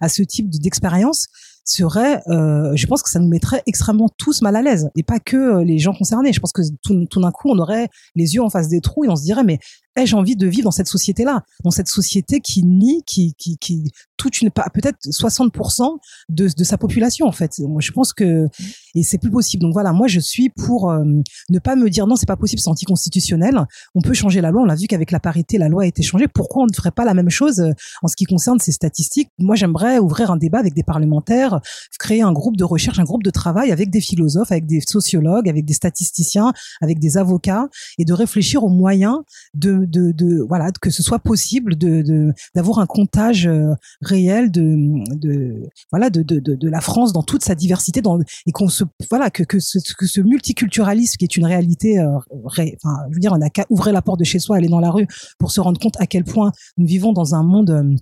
à 0.00 0.08
ce 0.08 0.22
type 0.22 0.48
d'expérience, 0.50 1.26
serait, 1.64 2.20
euh, 2.28 2.72
je 2.74 2.86
pense 2.86 3.02
que 3.02 3.10
ça 3.10 3.20
nous 3.20 3.28
mettrait 3.28 3.62
extrêmement 3.66 4.08
tous 4.18 4.42
mal 4.42 4.56
à 4.56 4.62
l'aise 4.62 4.90
et 4.96 5.02
pas 5.02 5.20
que 5.20 5.36
euh, 5.36 5.64
les 5.64 5.78
gens 5.78 5.92
concernés. 5.92 6.32
Je 6.32 6.40
pense 6.40 6.52
que 6.52 6.62
tout 6.82 7.20
d'un 7.20 7.30
coup, 7.30 7.50
on 7.50 7.58
aurait 7.58 7.88
les 8.14 8.34
yeux 8.34 8.42
en 8.42 8.50
face 8.50 8.68
des 8.68 8.80
trous 8.80 9.04
et 9.04 9.08
on 9.08 9.16
se 9.16 9.22
dirait 9.22 9.44
mais 9.44 9.58
ai-je 9.96 10.16
envie 10.16 10.36
de 10.36 10.46
vivre 10.46 10.64
dans 10.64 10.70
cette 10.70 10.88
société-là, 10.88 11.42
dans 11.64 11.70
cette 11.70 11.88
société 11.88 12.40
qui 12.40 12.64
nie, 12.64 13.02
qui, 13.06 13.34
qui, 13.34 13.58
qui 13.58 13.92
toute 14.16 14.40
une, 14.40 14.50
peut-être 14.50 14.98
60% 15.06 15.98
de, 16.28 16.48
de 16.56 16.64
sa 16.64 16.78
population 16.78 17.26
en 17.26 17.32
fait. 17.32 17.58
Moi, 17.58 17.80
je 17.80 17.90
pense 17.90 18.12
que 18.12 18.48
et 18.94 19.02
c'est 19.02 19.18
plus 19.18 19.30
possible. 19.30 19.62
Donc 19.62 19.72
voilà, 19.72 19.92
moi 19.92 20.06
je 20.06 20.20
suis 20.20 20.50
pour 20.50 20.90
euh, 20.90 21.04
ne 21.48 21.58
pas 21.58 21.76
me 21.76 21.88
dire 21.90 22.06
non, 22.06 22.16
c'est 22.16 22.26
pas 22.26 22.36
possible, 22.36 22.60
c'est 22.60 22.68
anticonstitutionnel. 22.68 23.66
On 23.94 24.00
peut 24.00 24.14
changer 24.14 24.40
la 24.40 24.50
loi. 24.50 24.62
On 24.62 24.64
l'a 24.64 24.74
vu 24.74 24.86
qu'avec 24.86 25.10
la 25.10 25.20
parité, 25.20 25.58
la 25.58 25.68
loi 25.68 25.82
a 25.82 25.86
été 25.86 26.02
changée. 26.02 26.28
Pourquoi 26.28 26.62
on 26.62 26.66
ne 26.66 26.74
ferait 26.74 26.90
pas 26.90 27.04
la 27.04 27.14
même 27.14 27.30
chose 27.30 27.60
euh, 27.60 27.72
en 28.02 28.08
ce 28.08 28.16
qui 28.16 28.24
concerne 28.24 28.58
ces 28.58 28.72
statistiques? 28.72 29.28
Moi, 29.38 29.56
j'aimerais 29.56 29.98
ouvrir 29.98 30.30
un 30.30 30.36
débat 30.36 30.58
avec 30.58 30.74
des 30.74 30.82
parlementaires, 30.82 31.60
créer 31.98 32.22
un 32.22 32.32
groupe 32.32 32.56
de 32.56 32.64
recherche, 32.64 32.98
un 32.98 33.04
groupe 33.04 33.22
de 33.22 33.30
travail 33.30 33.72
avec 33.72 33.90
des 33.90 34.00
philosophes, 34.00 34.52
avec 34.52 34.66
des 34.66 34.80
sociologues, 34.80 35.48
avec 35.48 35.64
des 35.64 35.74
statisticiens, 35.74 36.52
avec 36.80 36.98
des 36.98 37.16
avocats, 37.16 37.68
et 37.98 38.04
de 38.04 38.12
réfléchir 38.12 38.62
aux 38.64 38.68
moyens 38.68 39.18
de 39.54 39.81
de, 39.86 40.12
de, 40.12 40.40
voilà 40.42 40.70
que 40.80 40.90
ce 40.90 41.02
soit 41.02 41.18
possible 41.18 41.76
de 41.76 42.32
d'avoir 42.54 42.78
un 42.78 42.86
comptage 42.86 43.46
euh, 43.46 43.74
réel 44.00 44.50
de, 44.50 44.76
de 45.14 45.68
voilà 45.90 46.10
de, 46.10 46.22
de, 46.22 46.38
de, 46.38 46.68
la 46.68 46.80
France 46.80 47.12
dans 47.12 47.22
toute 47.22 47.44
sa 47.44 47.54
diversité 47.54 48.00
dans 48.00 48.20
et 48.46 48.52
qu'on 48.52 48.68
se 48.68 48.84
voilà 49.10 49.30
que 49.30 49.42
que 49.42 49.60
ce, 49.60 49.78
que 49.98 50.06
ce 50.06 50.20
multiculturalisme 50.20 51.16
qui 51.16 51.24
est 51.24 51.36
une 51.36 51.44
réalité 51.44 51.98
euh, 51.98 52.18
enfin 52.30 52.96
je 53.10 53.14
veux 53.14 53.20
dire 53.20 53.32
on 53.32 53.40
a 53.40 53.50
qu'à 53.50 53.66
ouvrir 53.70 53.92
la 53.92 54.02
porte 54.02 54.18
de 54.18 54.24
chez 54.24 54.38
soi 54.38 54.56
aller 54.56 54.68
dans 54.68 54.80
la 54.80 54.90
rue 54.90 55.06
pour 55.38 55.50
se 55.50 55.60
rendre 55.60 55.80
compte 55.80 56.00
à 56.00 56.06
quel 56.06 56.24
point 56.24 56.52
nous 56.76 56.86
vivons 56.86 57.12
dans 57.12 57.34
un 57.34 57.42
monde 57.42 57.70
euh, 57.70 57.96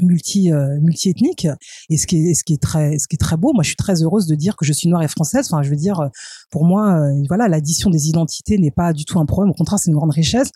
multi 0.00 0.52
euh, 0.52 0.80
multi-ethnique. 0.80 1.46
Et 1.90 1.96
ce 1.96 2.06
qui 2.06 2.30
est 2.30 2.34
ce 2.34 2.44
qui 2.44 2.54
est 2.54 2.62
très 2.62 2.98
ce 2.98 3.06
qui 3.06 3.14
est 3.16 3.18
très 3.18 3.36
beau 3.36 3.52
moi 3.52 3.62
je 3.62 3.68
suis 3.68 3.76
très 3.76 4.02
heureuse 4.02 4.26
de 4.26 4.34
dire 4.34 4.56
que 4.56 4.64
je 4.64 4.72
suis 4.72 4.88
noire 4.88 5.02
et 5.02 5.08
française. 5.08 5.46
Enfin 5.50 5.62
je 5.62 5.70
veux 5.70 5.76
dire 5.76 6.10
pour 6.50 6.64
moi 6.64 6.98
voilà 7.28 7.46
l'addition 7.48 7.90
des 7.90 8.08
identités 8.08 8.58
n'est 8.58 8.70
pas 8.70 8.92
du 8.92 9.04
tout 9.04 9.20
un 9.20 9.26
problème. 9.26 9.50
Au 9.50 9.54
contraire 9.54 9.78
c'est 9.78 9.90
une 9.90 9.96
grande 9.96 10.12
richesse 10.12 10.50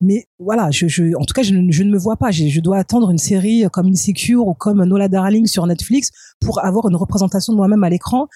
mais 0.00 0.26
voilà, 0.38 0.70
je, 0.70 0.88
je, 0.88 1.14
en 1.16 1.24
tout 1.24 1.34
cas, 1.34 1.42
je, 1.42 1.54
je 1.70 1.82
ne 1.82 1.90
me 1.90 1.98
vois 1.98 2.16
pas. 2.16 2.30
Je, 2.30 2.48
je, 2.48 2.60
dois 2.60 2.78
attendre 2.78 3.10
une 3.10 3.18
série 3.18 3.64
comme 3.72 3.86
Insecure 3.86 4.46
ou 4.46 4.54
comme 4.54 4.84
Nola 4.84 5.08
Darling 5.08 5.46
sur 5.46 5.66
Netflix 5.66 6.10
pour 6.40 6.64
avoir 6.64 6.88
une 6.88 6.96
représentation 6.96 7.52
de 7.52 7.56
moi-même 7.56 7.84
à 7.84 7.88
l'écran. 7.88 8.28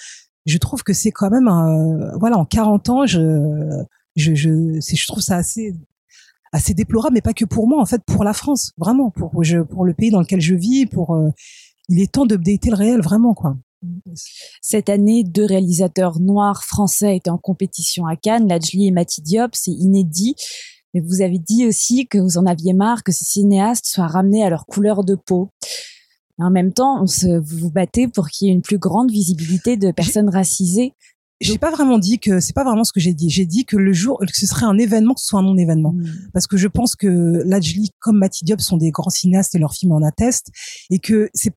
Je 0.47 0.57
trouve 0.59 0.83
que 0.83 0.93
c'est 0.93 1.11
quand 1.11 1.31
même, 1.31 1.49
un, 1.49 2.17
voilà, 2.19 2.39
en 2.39 2.47
40 2.47 2.89
ans, 2.89 3.07
je, 3.07 3.85
je, 4.17 4.35
je, 4.35 4.81
je 4.81 5.07
trouve 5.07 5.21
ça 5.21 5.37
assez 5.37 5.75
assez 6.53 6.75
déplorable, 6.75 7.15
mais 7.15 7.21
pas 7.21 7.33
que 7.33 7.45
pour 7.45 7.69
moi, 7.69 7.81
en 7.81 7.87
fait, 7.87 8.03
pour 8.05 8.25
la 8.25 8.33
France, 8.33 8.73
vraiment, 8.77 9.11
pour 9.11 9.45
je, 9.45 9.59
pour 9.59 9.85
le 9.85 9.95
pays 9.95 10.11
dans 10.11 10.21
lequel 10.21 10.41
je 10.41 10.55
vis, 10.55 10.87
pour 10.87 11.15
euh, 11.15 11.31
il 11.89 12.01
est 12.01 12.13
temps 12.13 12.27
d'updater 12.27 12.71
le 12.71 12.77
réel, 12.77 13.01
vraiment, 13.01 13.35
quoi. 13.35 13.57
Cette 14.61 14.91
année, 14.91 15.25
deux 15.25 15.47
réalisateurs 15.47 16.21
noirs 16.21 16.65
français 16.65 17.17
étaient 17.17 17.31
en 17.31 17.39
compétition 17.39 18.07
à 18.07 18.15
Cannes, 18.15 18.47
Lajli 18.47 18.89
et 18.89 18.91
Mati 18.91 19.23
Diop, 19.23 19.55
c'est 19.55 19.71
inédit. 19.71 20.35
Mais 20.95 21.01
vous 21.01 21.23
avez 21.23 21.39
dit 21.39 21.67
aussi 21.67 22.07
que 22.07 22.19
vous 22.19 22.39
en 22.39 22.47
aviez 22.47 22.73
marre 22.73 23.03
que 23.03 23.13
ces 23.13 23.25
cinéastes 23.25 23.87
soient 23.87 24.07
ramenés 24.07 24.45
à 24.45 24.51
leur 24.51 24.67
couleur 24.67 25.05
de 25.05 25.15
peau. 25.15 25.51
en 26.39 26.51
même 26.51 26.73
temps, 26.73 27.03
on 27.03 27.07
se, 27.07 27.39
vous 27.39 27.59
vous 27.59 27.71
battez 27.71 28.09
pour 28.09 28.29
qu'il 28.29 28.49
y 28.49 28.51
ait 28.51 28.55
une 28.55 28.63
plus 28.63 28.79
grande 28.79 29.11
visibilité 29.11 29.77
de 29.77 29.93
personnes 29.93 30.29
racisées. 30.29 30.95
J'ai 31.41 31.57
pas 31.57 31.71
vraiment 31.71 31.99
dit 31.99 32.19
que 32.19 32.39
c'est 32.39 32.53
pas 32.53 32.65
vraiment 32.65 32.85
ce 32.85 32.93
que 32.93 33.01
j'ai 33.01 33.15
dit. 33.15 33.31
J'ai 33.31 33.47
dit 33.47 33.65
que 33.65 33.77
le 33.77 33.95
jour 33.95 34.19
que 34.21 34.37
ce 34.37 34.47
serait 34.47 34.67
un 34.67 34.77
événement, 34.77 35.15
que 35.15 35.21
ce 35.21 35.27
soit 35.29 35.41
un 35.41 35.45
non-événement, 35.45 35.93
hmm. 35.93 36.29
parce 36.35 36.47
que 36.47 36.59
je 36.59 36.69
pense 36.69 36.97
que 36.97 37.43
Lajli 37.47 37.93
comme 37.99 38.19
Mati 38.19 38.45
Diop 38.45 38.61
sont 38.61 38.77
des 38.77 38.91
grands 38.91 39.11
cinéastes 39.11 39.55
et 39.55 39.59
leurs 39.59 39.73
films 39.73 39.93
en 39.93 40.03
attestent, 40.03 40.51
et 40.91 40.99
que 40.99 41.31
c'est 41.33 41.55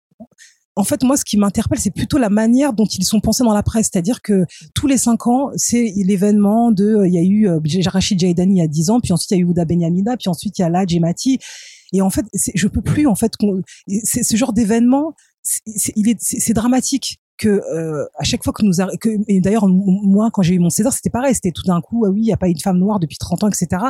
en 0.75 0.83
fait, 0.83 1.03
moi, 1.03 1.17
ce 1.17 1.23
qui 1.23 1.37
m'interpelle, 1.37 1.79
c'est 1.79 1.91
plutôt 1.91 2.17
la 2.17 2.29
manière 2.29 2.73
dont 2.73 2.85
ils 2.85 3.03
sont 3.03 3.19
pensés 3.19 3.43
dans 3.43 3.53
la 3.53 3.63
presse. 3.63 3.89
C'est-à-dire 3.91 4.21
que 4.21 4.45
tous 4.73 4.87
les 4.87 4.97
cinq 4.97 5.27
ans, 5.27 5.51
c'est 5.55 5.93
l'événement 5.95 6.71
de, 6.71 6.85
euh, 6.85 7.07
il 7.07 7.13
y 7.13 7.19
a 7.19 7.21
eu 7.21 7.47
euh, 7.47 7.59
Rachid 7.85 8.19
Jaidani 8.19 8.55
il 8.55 8.57
y 8.57 8.61
a 8.61 8.67
dix 8.67 8.89
ans, 8.89 8.99
puis 8.99 9.13
ensuite 9.13 9.31
il 9.31 9.33
y 9.35 9.37
a 9.37 9.41
eu 9.41 9.45
Ouda 9.45 9.65
Benyamida, 9.65 10.17
puis 10.17 10.29
ensuite 10.29 10.57
il 10.57 10.61
y 10.61 10.65
a 10.65 10.69
Laj 10.69 10.95
Mati. 10.99 11.39
Et 11.93 12.01
en 12.01 12.09
fait, 12.09 12.25
je 12.55 12.67
peux 12.67 12.81
plus, 12.81 13.05
en 13.05 13.13
fait, 13.13 13.33
c'est 14.03 14.23
ce 14.23 14.35
genre 14.35 14.51
d'événement, 14.51 15.13
c'est 15.43 16.53
dramatique 16.53 17.19
que 17.37 17.49
euh, 17.49 18.05
à 18.17 18.23
chaque 18.23 18.43
fois 18.43 18.53
que 18.53 18.63
nous 18.63 18.73
que, 18.99 19.09
et 19.27 19.41
d'ailleurs 19.41 19.67
moi 19.67 20.29
quand 20.31 20.43
j'ai 20.43 20.53
eu 20.53 20.59
mon 20.59 20.69
César 20.69 20.93
c'était 20.93 21.09
pareil 21.09 21.33
c'était 21.33 21.51
tout 21.51 21.63
d'un 21.63 21.81
coup 21.81 22.05
ah 22.05 22.09
oui 22.09 22.21
il 22.21 22.27
y 22.27 22.31
a 22.31 22.37
pas 22.37 22.47
eu 22.47 22.53
de 22.53 22.61
femme 22.61 22.77
noire 22.77 22.99
depuis 22.99 23.17
30 23.17 23.43
ans 23.43 23.47
etc 23.47 23.85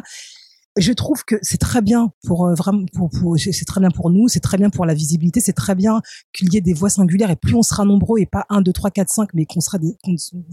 je 0.78 0.92
trouve 0.92 1.24
que 1.24 1.36
c'est 1.42 1.60
très 1.60 1.82
bien 1.82 2.12
pour 2.26 2.48
euh, 2.48 2.56
vraiment 2.56 2.86
pour, 2.94 3.10
pour 3.10 3.38
c'est 3.38 3.66
très 3.66 3.80
bien 3.80 3.92
pour 3.92 4.10
nous, 4.10 4.28
c'est 4.28 4.40
très 4.40 4.58
bien 4.58 4.70
pour 4.70 4.86
la 4.86 4.94
visibilité, 4.94 5.40
c'est 5.40 5.54
très 5.54 5.76
bien 5.76 6.02
qu'il 6.34 6.52
y 6.54 6.58
ait 6.58 6.62
des 6.62 6.74
voix 6.74 6.90
singulières 6.90 7.30
et 7.30 7.36
plus 7.36 7.54
on 7.54 7.62
sera 7.62 7.86
nombreux 7.86 8.20
et 8.20 8.26
pas 8.26 8.46
un, 8.50 8.62
deux, 8.62 8.74
trois, 8.74 8.90
quatre, 8.90 9.10
cinq, 9.10 9.30
mais 9.34 9.46
qu'on 9.46 9.62
sera 9.62 9.78
des, 9.78 9.96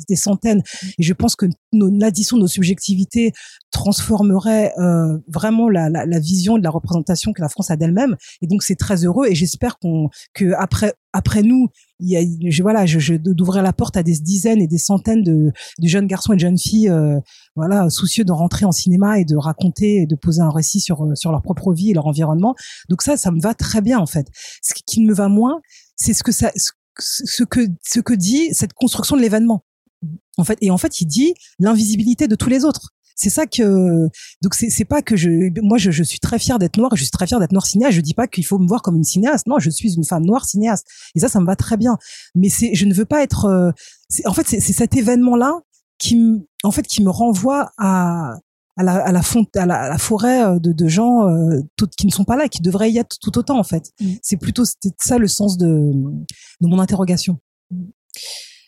des, 0.08 0.16
centaines. 0.16 0.62
Et 0.98 1.02
je 1.02 1.12
pense 1.14 1.36
que 1.36 1.46
l'addition 1.72 2.36
de 2.36 2.42
nos 2.42 2.48
subjectivités 2.48 3.32
transformerait 3.70 4.72
euh, 4.78 5.18
vraiment 5.26 5.70
la, 5.70 5.88
la, 5.88 6.04
la, 6.04 6.18
vision 6.18 6.58
de 6.58 6.62
la 6.62 6.70
représentation 6.70 7.32
que 7.32 7.40
la 7.40 7.48
France 7.48 7.70
a 7.70 7.76
d'elle-même. 7.76 8.16
Et 8.42 8.46
donc 8.46 8.62
c'est 8.62 8.76
très 8.76 9.04
heureux 9.04 9.26
et 9.26 9.34
j'espère 9.34 9.78
qu'on 9.78 10.10
que 10.34 10.52
après 10.58 10.94
après 11.12 11.42
nous, 11.42 11.68
il 11.98 12.08
y 12.08 12.16
a, 12.16 12.62
voilà, 12.62 12.86
je, 12.86 12.98
je 12.98 13.14
d'ouvrir 13.14 13.62
la 13.62 13.72
porte 13.72 13.96
à 13.96 14.02
des 14.02 14.18
dizaines 14.20 14.60
et 14.60 14.66
des 14.66 14.78
centaines 14.78 15.22
de, 15.22 15.52
de 15.78 15.88
jeunes 15.88 16.06
garçons 16.06 16.32
et 16.32 16.36
de 16.36 16.40
jeunes 16.40 16.58
filles, 16.58 16.88
euh, 16.88 17.18
voilà, 17.56 17.90
soucieux 17.90 18.24
de 18.24 18.32
rentrer 18.32 18.64
en 18.64 18.72
cinéma 18.72 19.18
et 19.18 19.24
de 19.24 19.36
raconter 19.36 20.02
et 20.02 20.06
de 20.06 20.16
poser 20.16 20.40
un 20.40 20.50
récit 20.50 20.80
sur 20.80 21.04
euh, 21.04 21.14
sur 21.14 21.32
leur 21.32 21.42
propre 21.42 21.72
vie 21.72 21.90
et 21.90 21.94
leur 21.94 22.06
environnement. 22.06 22.54
Donc 22.88 23.02
ça, 23.02 23.16
ça 23.16 23.30
me 23.30 23.40
va 23.40 23.54
très 23.54 23.80
bien 23.80 23.98
en 23.98 24.06
fait. 24.06 24.28
Ce 24.62 24.72
qui 24.86 25.02
me 25.02 25.12
va 25.12 25.28
moins, 25.28 25.60
c'est 25.96 26.14
ce 26.14 26.22
que 26.22 26.32
ça, 26.32 26.52
ce 26.54 27.42
que 27.44 27.66
ce 27.82 28.00
que 28.00 28.14
dit 28.14 28.48
cette 28.52 28.72
construction 28.72 29.16
de 29.16 29.22
l'événement. 29.22 29.64
En 30.38 30.44
fait, 30.44 30.58
et 30.62 30.70
en 30.70 30.78
fait, 30.78 31.00
il 31.00 31.06
dit 31.06 31.34
l'invisibilité 31.58 32.26
de 32.26 32.34
tous 32.34 32.48
les 32.48 32.64
autres 32.64 32.94
c'est 33.20 33.28
ça 33.30 33.46
que 33.46 34.08
donc 34.42 34.54
c'est 34.54 34.70
c'est 34.70 34.86
pas 34.86 35.02
que 35.02 35.14
je 35.14 35.28
moi 35.62 35.76
je, 35.76 35.90
je 35.90 36.02
suis 36.02 36.20
très 36.20 36.38
fière 36.38 36.58
d'être 36.58 36.78
noire 36.78 36.96
je 36.96 37.02
suis 37.02 37.10
très 37.10 37.26
fière 37.26 37.38
d'être 37.38 37.52
noire 37.52 37.66
cinéaste 37.66 37.94
je 37.94 38.00
dis 38.00 38.14
pas 38.14 38.26
qu'il 38.26 38.46
faut 38.46 38.58
me 38.58 38.66
voir 38.66 38.80
comme 38.80 38.96
une 38.96 39.04
cinéaste 39.04 39.46
non 39.46 39.58
je 39.58 39.68
suis 39.68 39.92
une 39.94 40.04
femme 40.04 40.24
noire 40.24 40.46
cinéaste 40.46 40.86
et 41.14 41.20
ça 41.20 41.28
ça 41.28 41.38
me 41.38 41.44
va 41.44 41.54
très 41.54 41.76
bien 41.76 41.98
mais 42.34 42.48
c'est 42.48 42.74
je 42.74 42.86
ne 42.86 42.94
veux 42.94 43.04
pas 43.04 43.22
être 43.22 43.44
euh, 43.44 43.70
en 44.24 44.32
fait 44.32 44.46
c'est 44.46 44.60
cet 44.60 44.96
événement 44.96 45.36
là 45.36 45.60
qui 45.98 46.46
en 46.62 46.70
fait 46.70 46.86
qui 46.86 47.02
me 47.02 47.10
renvoie 47.10 47.72
à 47.76 48.38
à 48.76 48.82
la, 48.82 48.94
à 49.04 49.12
la, 49.12 49.20
font, 49.20 49.44
à 49.56 49.66
la, 49.66 49.74
à 49.74 49.88
la 49.90 49.98
forêt 49.98 50.42
euh, 50.42 50.58
de, 50.58 50.72
de 50.72 50.88
gens 50.88 51.28
euh, 51.28 51.60
tout, 51.76 51.86
qui 51.98 52.06
ne 52.06 52.12
sont 52.12 52.24
pas 52.24 52.36
là, 52.36 52.48
qui 52.48 52.62
devraient 52.62 52.90
y 52.90 52.96
être 52.96 53.18
tout 53.20 53.36
autant 53.36 53.58
en 53.58 53.62
fait. 53.62 53.90
Mm. 54.00 54.12
C'est 54.22 54.38
plutôt 54.38 54.64
c'était 54.64 54.94
ça 54.98 55.18
le 55.18 55.26
sens 55.26 55.58
de, 55.58 55.66
de 55.66 56.66
mon 56.66 56.78
interrogation. 56.78 57.38
Mm. 57.70 57.84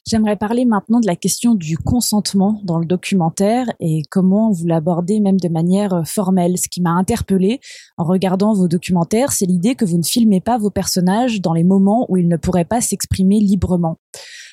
J'aimerais 0.04 0.37
parler 0.37 0.64
maintenant 0.64 0.99
de 0.99 1.06
la 1.06 1.14
question 1.14 1.54
du 1.54 1.78
consentement 1.78 2.61
dans 2.64 2.80
le 2.80 2.87
documentaire 2.87 3.66
et 3.78 4.02
comment 4.11 4.50
vous 4.50 4.66
l'abordez 4.66 5.21
même 5.21 5.38
de 5.38 5.49
manière 5.49 5.94
euh, 5.94 6.02
formelle. 6.04 6.59
Ce 6.59 6.68
qui 6.68 6.82
m'a 6.82 6.90
interpellée 6.90 7.61
en 7.97 8.04
regardant 8.04 8.52
vos 8.52 8.66
documentaires, 8.66 9.30
c'est 9.30 9.47
l'idée 9.47 9.76
que 9.76 9.85
vous 9.85 9.99
ne 9.99 10.02
filmez 10.02 10.40
pas 10.40 10.59
vos 10.59 10.71
personnages 10.71 11.40
dans 11.40 11.52
les 11.52 11.62
moments 11.62 12.06
où 12.09 12.16
ils 12.16 12.26
ne 12.26 12.37
pourraient 12.37 12.64
pas 12.64 12.80
s'exprimer 12.80 13.38
librement. 13.38 13.99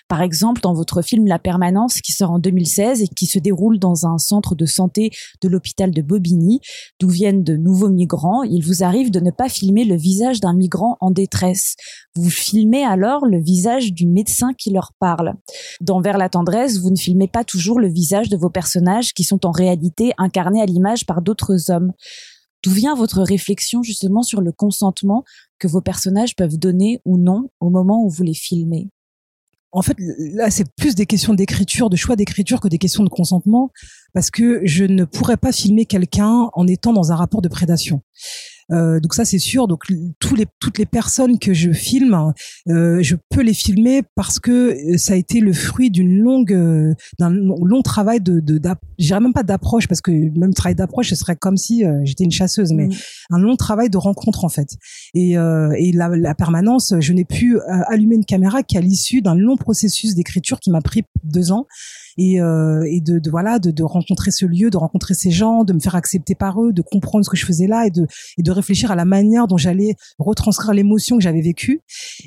Par 0.09 0.23
exemple, 0.23 0.59
dans 0.61 0.73
votre 0.73 1.03
film 1.03 1.27
La 1.27 1.37
Permanence, 1.37 2.01
qui 2.01 2.13
sort 2.13 2.31
en 2.31 2.39
2016 2.39 3.03
et 3.03 3.07
qui 3.07 3.27
se 3.27 3.37
déroule 3.37 3.77
dans 3.77 4.07
un 4.07 4.17
centre 4.17 4.55
de 4.55 4.65
santé 4.65 5.11
de 5.43 5.47
l'hôpital 5.47 5.91
de 5.91 6.01
Bobigny, 6.01 6.61
d'où 6.99 7.09
viennent 7.09 7.43
de 7.43 7.55
nouveaux 7.55 7.89
migrants, 7.89 8.41
il 8.41 8.65
vous 8.65 8.83
arrive 8.83 9.11
de 9.11 9.19
ne 9.19 9.29
pas 9.29 9.49
filmer 9.49 9.85
le 9.85 9.95
visage 9.95 10.39
d'un 10.39 10.55
migrant 10.55 10.97
en 10.99 11.11
détresse. 11.11 11.75
Vous 12.15 12.31
filmez 12.31 12.83
alors 12.83 13.27
le 13.27 13.39
visage 13.39 13.93
du 13.93 14.07
médecin 14.07 14.53
qui 14.57 14.71
leur 14.71 14.93
parle. 14.99 15.35
Dans 15.79 16.01
Vers 16.01 16.17
la 16.17 16.27
tendresse, 16.27 16.79
vous 16.79 16.89
ne 16.89 16.97
filmez 16.97 17.27
pas 17.27 17.43
toujours 17.43 17.79
le 17.79 17.87
visage 17.87 18.29
de 18.29 18.37
vos 18.37 18.49
personnages 18.49 19.13
qui 19.13 19.23
sont 19.23 19.45
en 19.45 19.51
réalité 19.51 20.13
incarnés 20.17 20.61
à 20.63 20.65
l'image 20.65 21.05
par 21.05 21.21
d'autres 21.21 21.69
hommes. 21.69 21.93
D'où 22.63 22.71
vient 22.71 22.95
votre 22.95 23.21
réflexion 23.21 23.83
justement 23.83 24.23
sur 24.23 24.41
le 24.41 24.53
consentement 24.53 25.23
que 25.59 25.67
vos 25.67 25.81
personnages 25.81 26.35
peuvent 26.35 26.57
donner 26.57 26.99
ou 27.05 27.17
non 27.17 27.49
au 27.59 27.69
moment 27.69 28.03
où 28.03 28.09
vous 28.09 28.23
les 28.23 28.33
filmez? 28.33 28.89
En 29.71 29.81
fait, 29.81 29.97
là, 29.99 30.49
c'est 30.49 30.65
plus 30.75 30.95
des 30.95 31.05
questions 31.05 31.33
d'écriture, 31.33 31.89
de 31.89 31.95
choix 31.95 32.15
d'écriture 32.15 32.59
que 32.59 32.67
des 32.67 32.77
questions 32.77 33.03
de 33.03 33.09
consentement, 33.09 33.71
parce 34.13 34.31
que 34.31 34.61
je 34.63 34.83
ne 34.85 35.05
pourrais 35.05 35.37
pas 35.37 35.51
filmer 35.51 35.85
quelqu'un 35.85 36.49
en 36.53 36.67
étant 36.67 36.93
dans 36.93 37.11
un 37.11 37.15
rapport 37.15 37.41
de 37.41 37.49
prédation. 37.49 38.01
Euh, 38.71 38.99
donc 38.99 39.13
ça 39.13 39.25
c'est 39.25 39.39
sûr. 39.39 39.67
Donc 39.67 39.85
tous 40.19 40.35
les 40.35 40.45
toutes 40.59 40.77
les 40.77 40.85
personnes 40.85 41.39
que 41.39 41.53
je 41.53 41.71
filme, 41.71 42.33
euh, 42.67 42.99
je 43.01 43.15
peux 43.29 43.41
les 43.41 43.53
filmer 43.53 44.03
parce 44.15 44.39
que 44.39 44.51
euh, 44.93 44.97
ça 44.97 45.13
a 45.13 45.15
été 45.15 45.39
le 45.39 45.53
fruit 45.53 45.89
d'une 45.89 46.19
longue 46.19 46.53
euh, 46.53 46.93
d'un 47.19 47.29
long 47.29 47.81
travail 47.81 48.21
de 48.21 48.39
de 48.39 48.59
j'irais 48.97 49.19
même 49.19 49.33
pas 49.33 49.43
d'approche 49.43 49.87
parce 49.87 50.01
que 50.01 50.11
même 50.11 50.53
travail 50.53 50.75
d'approche 50.75 51.09
ce 51.09 51.15
serait 51.15 51.35
comme 51.35 51.57
si 51.57 51.85
euh, 51.85 52.01
j'étais 52.03 52.23
une 52.23 52.31
chasseuse, 52.31 52.73
mais 52.73 52.87
mm. 52.87 52.93
un 53.31 53.39
long 53.39 53.55
travail 53.55 53.89
de 53.89 53.97
rencontre 53.97 54.45
en 54.45 54.49
fait. 54.49 54.77
Et 55.13 55.31
et 55.31 55.91
la, 55.93 56.09
la 56.09 56.35
permanence, 56.35 56.93
je 56.99 57.13
n'ai 57.13 57.25
pu 57.25 57.59
allumer 57.87 58.15
une 58.15 58.25
caméra 58.25 58.63
qu'à 58.63 58.81
l'issue 58.81 59.21
d'un 59.21 59.35
long 59.35 59.55
processus 59.57 60.15
d'écriture 60.15 60.59
qui 60.59 60.69
m'a 60.71 60.81
pris 60.81 61.03
deux 61.23 61.51
ans 61.51 61.65
et, 62.19 62.41
euh, 62.41 62.83
et 62.85 62.99
de, 62.99 63.17
de, 63.19 63.29
voilà 63.29 63.59
de, 63.59 63.71
de, 63.71 63.83
rencontrer 63.83 64.31
ce 64.31 64.45
lieu, 64.45 64.69
de 64.69 64.77
rencontrer 64.77 65.13
ces 65.13 65.31
gens, 65.31 65.63
de 65.63 65.73
me 65.73 65.79
faire 65.79 65.95
accepter 65.95 66.35
par 66.35 66.61
eux, 66.61 66.73
de 66.73 66.81
comprendre 66.81 67.23
ce 67.23 67.29
que 67.29 67.37
je 67.37 67.45
faisais 67.45 67.65
là 67.65 67.87
et 67.87 67.91
de, 67.91 68.07
et 68.37 68.43
de 68.43 68.51
réfléchir 68.59 68.91
à 68.91 68.95
la 68.95 69.05
manière 69.05 69.47
dont 69.47 69.57
j'allais 69.57 69.95
retranscrire 70.17 70.73
l'émotion 70.73 71.17
que 71.17 71.23
j'avais 71.23 71.41
vécue. 71.41 71.81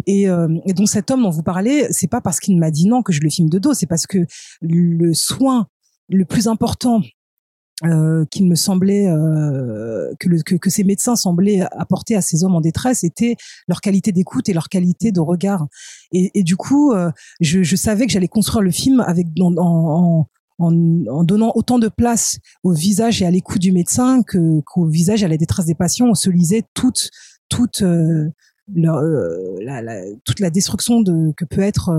Et, 0.07 0.29
euh, 0.29 0.49
et 0.67 0.73
donc 0.73 0.89
cet 0.89 1.11
homme 1.11 1.23
dont 1.23 1.31
vous 1.31 1.43
parlez, 1.43 1.87
c'est 1.91 2.11
pas 2.11 2.21
parce 2.21 2.41
qu'il 2.41 2.59
m'a 2.59 2.71
dit 2.71 2.89
non 2.89 3.03
que 3.03 3.12
je 3.12 3.21
le 3.21 3.31
filme 3.31 3.49
de 3.49 3.59
dos, 3.59 3.75
c'est 3.75 3.87
parce 3.87 4.07
que 4.07 4.27
le 4.61 5.15
soin 5.15 5.67
le 6.09 6.25
plus 6.25 6.49
important 6.49 7.01
euh, 7.85 8.25
qu'il 8.27 8.47
me 8.47 8.55
semblait 8.55 9.09
euh, 9.09 10.12
que, 10.21 10.29
le, 10.29 10.41
que, 10.43 10.55
que, 10.55 10.71
ces 10.71 10.85
médecins 10.85 11.17
semblaient 11.17 11.62
apporter 11.73 12.15
à 12.15 12.21
ces 12.21 12.45
hommes 12.45 12.55
en 12.55 12.61
détresse 12.61 13.03
était 13.03 13.35
leur 13.67 13.81
qualité 13.81 14.12
d'écoute 14.12 14.49
et 14.49 14.53
leur 14.53 14.69
qualité 14.69 15.11
de 15.11 15.19
regard. 15.19 15.67
Et, 16.12 16.31
et 16.35 16.45
du 16.45 16.55
coup, 16.55 16.93
euh, 16.93 17.11
je, 17.41 17.65
je, 17.65 17.75
savais 17.75 18.07
que 18.07 18.12
j'allais 18.12 18.29
construire 18.29 18.62
le 18.62 18.71
film 18.71 19.01
avec 19.01 19.27
en, 19.41 19.55
en, 19.57 20.27
en, 20.62 21.25
donnant 21.25 21.52
autant 21.54 21.78
de 21.78 21.88
place 21.88 22.38
au 22.62 22.73
visage 22.73 23.23
et 23.23 23.26
à 23.26 23.31
l'écoute 23.31 23.61
du 23.61 23.73
médecin 23.73 24.23
qu'au 24.23 24.87
visage 24.87 25.23
et 25.23 25.26
à 25.26 25.28
la 25.28 25.37
détresse 25.37 25.66
des 25.66 25.75
patients. 25.75 26.09
On 26.09 26.14
se 26.14 26.31
lisait 26.31 26.62
toute 26.75 27.11
toute 27.49 27.83
euh, 27.83 28.31
euh, 28.76 29.57
la, 29.61 30.02
toute 30.25 30.40
la 30.40 30.50
destruction 30.50 31.00
de 31.00 31.33
que 31.37 31.45
peut 31.45 31.62
être 31.62 31.90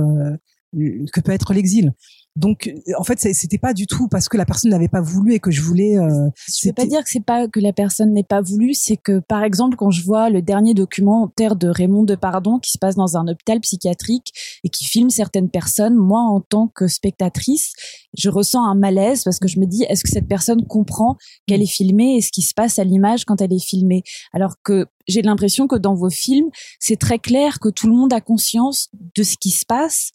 que 0.74 1.22
peut 1.22 1.32
être 1.32 1.54
l'exil. 1.54 1.94
Donc, 2.36 2.74
en 2.98 3.04
fait, 3.04 3.20
c'était 3.20 3.60
pas 3.60 3.74
du 3.74 3.86
tout 3.86 4.08
parce 4.08 4.28
que 4.28 4.38
la 4.38 4.46
personne 4.46 4.72
n'avait 4.72 4.88
pas 4.88 5.02
voulu 5.02 5.36
et 5.36 5.40
que 5.40 5.52
je 5.52 5.62
voulais. 5.62 6.00
Euh, 6.00 6.30
je 6.48 6.68
veux 6.68 6.74
pas 6.74 6.88
dire 6.88 7.04
que 7.04 7.10
c'est 7.10 7.24
pas 7.24 7.48
que 7.48 7.60
la 7.60 7.74
personne 7.74 8.12
n'ait 8.12 8.24
pas 8.24 8.42
voulu, 8.42 8.74
c'est 8.74 8.98
que 8.98 9.20
par 9.20 9.44
exemple, 9.44 9.78
quand 9.78 9.92
je 9.92 10.04
vois 10.04 10.32
le 10.32 10.42
dernier 10.42 10.74
documentaire 10.74 11.56
de 11.56 11.68
Raymond 11.68 12.04
Depardon 12.04 12.58
qui 12.58 12.72
se 12.72 12.80
passe 12.80 12.96
dans 12.96 13.18
un 13.18 13.28
hôpital 13.28 13.60
psychiatrique 13.60 14.34
et 14.64 14.70
qui 14.70 14.86
filme 14.86 15.12
certaines 15.12 15.50
personnes, 15.50 15.96
moi, 15.96 16.22
en 16.22 16.42
tant 16.42 16.68
que 16.68 16.88
spectatrice, 16.88 17.74
je 18.18 18.30
ressens 18.30 18.66
un 18.66 18.76
malaise 18.76 19.24
parce 19.24 19.38
que 19.38 19.48
je 19.48 19.60
me 19.60 19.66
dis, 19.66 19.84
est-ce 19.84 20.04
que 20.04 20.10
cette 20.10 20.28
personne 20.28 20.66
comprend 20.66 21.18
qu'elle 21.46 21.62
est 21.62 21.68
filmée 21.68 22.18
et 22.18 22.22
ce 22.22 22.32
qui 22.32 22.42
se 22.42 22.56
passe 22.56 22.80
à 22.80 22.84
l'image 22.84 23.26
quand 23.26 23.42
elle 23.42 23.54
est 23.54 23.64
filmée, 23.64 24.02
alors 24.34 24.56
que 24.64 24.88
j'ai 25.08 25.22
l'impression 25.22 25.68
que 25.68 25.76
dans 25.76 25.94
vos 25.94 26.10
films, 26.10 26.50
c'est 26.80 27.00
très 27.00 27.20
clair 27.20 27.60
que 27.60 27.70
tout 27.70 27.88
le 27.88 27.94
monde 27.94 28.14
a 28.14 28.22
conscience 28.22 28.90
de 29.16 29.24
ce 29.24 29.36
qui 29.38 29.52
se 29.52 29.66
passe 29.66 30.12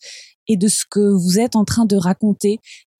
et 0.48 0.56
de 0.56 0.68
ce 0.68 0.84
que 0.90 1.12
vous 1.12 1.38
êtes 1.38 1.56
en 1.56 1.64
train 1.64 1.84
de 1.84 1.96
raconter. 1.96 2.07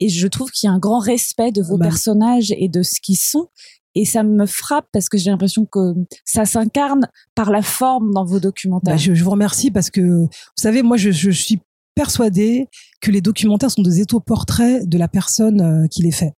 Et 0.01 0.09
je 0.09 0.27
trouve 0.29 0.51
qu'il 0.51 0.69
y 0.69 0.71
a 0.71 0.75
un 0.75 0.79
grand 0.79 1.01
respect 1.01 1.53
de 1.53 1.63
vos 1.63 1.77
bah. 1.77 1.87
personnages 1.87 2.53
et 2.57 2.69
de 2.69 2.83
ce 2.83 3.01
qu'ils 3.03 3.19
sont. 3.19 3.49
Et 3.95 4.05
ça 4.05 4.23
me 4.23 4.47
frappe 4.47 4.87
parce 4.93 5.09
que 5.09 5.19
j'ai 5.19 5.31
l'impression 5.31 5.67
que 5.67 5.95
ça 6.25 6.45
s'incarne 6.45 7.09
par 7.35 7.51
la 7.51 7.63
forme 7.63 8.13
dans 8.13 8.25
vos 8.25 8.39
documentaires. 8.39 8.95
Bah, 8.95 8.99
je, 8.99 9.15
je, 9.15 9.25
vous 9.25 9.31
remercie 9.31 9.71
parce 9.71 9.91
que, 9.91 10.01
vous 10.01 10.29
savez, 10.57 10.83
moi, 10.83 10.97
je, 10.97 11.11
je 11.11 11.31
suis 11.31 11.61
persuadée 11.99 12.69
que 13.01 13.11
les 13.11 13.21
documentaires 13.21 13.73
sont 13.73 13.83
des 13.83 14.01
étaux-portraits 14.01 14.89
de 14.89 14.99
la 14.99 15.09
personne 15.09 15.61
euh, 15.61 15.87
qui 15.89 16.03
les 16.03 16.13
fait. 16.13 16.33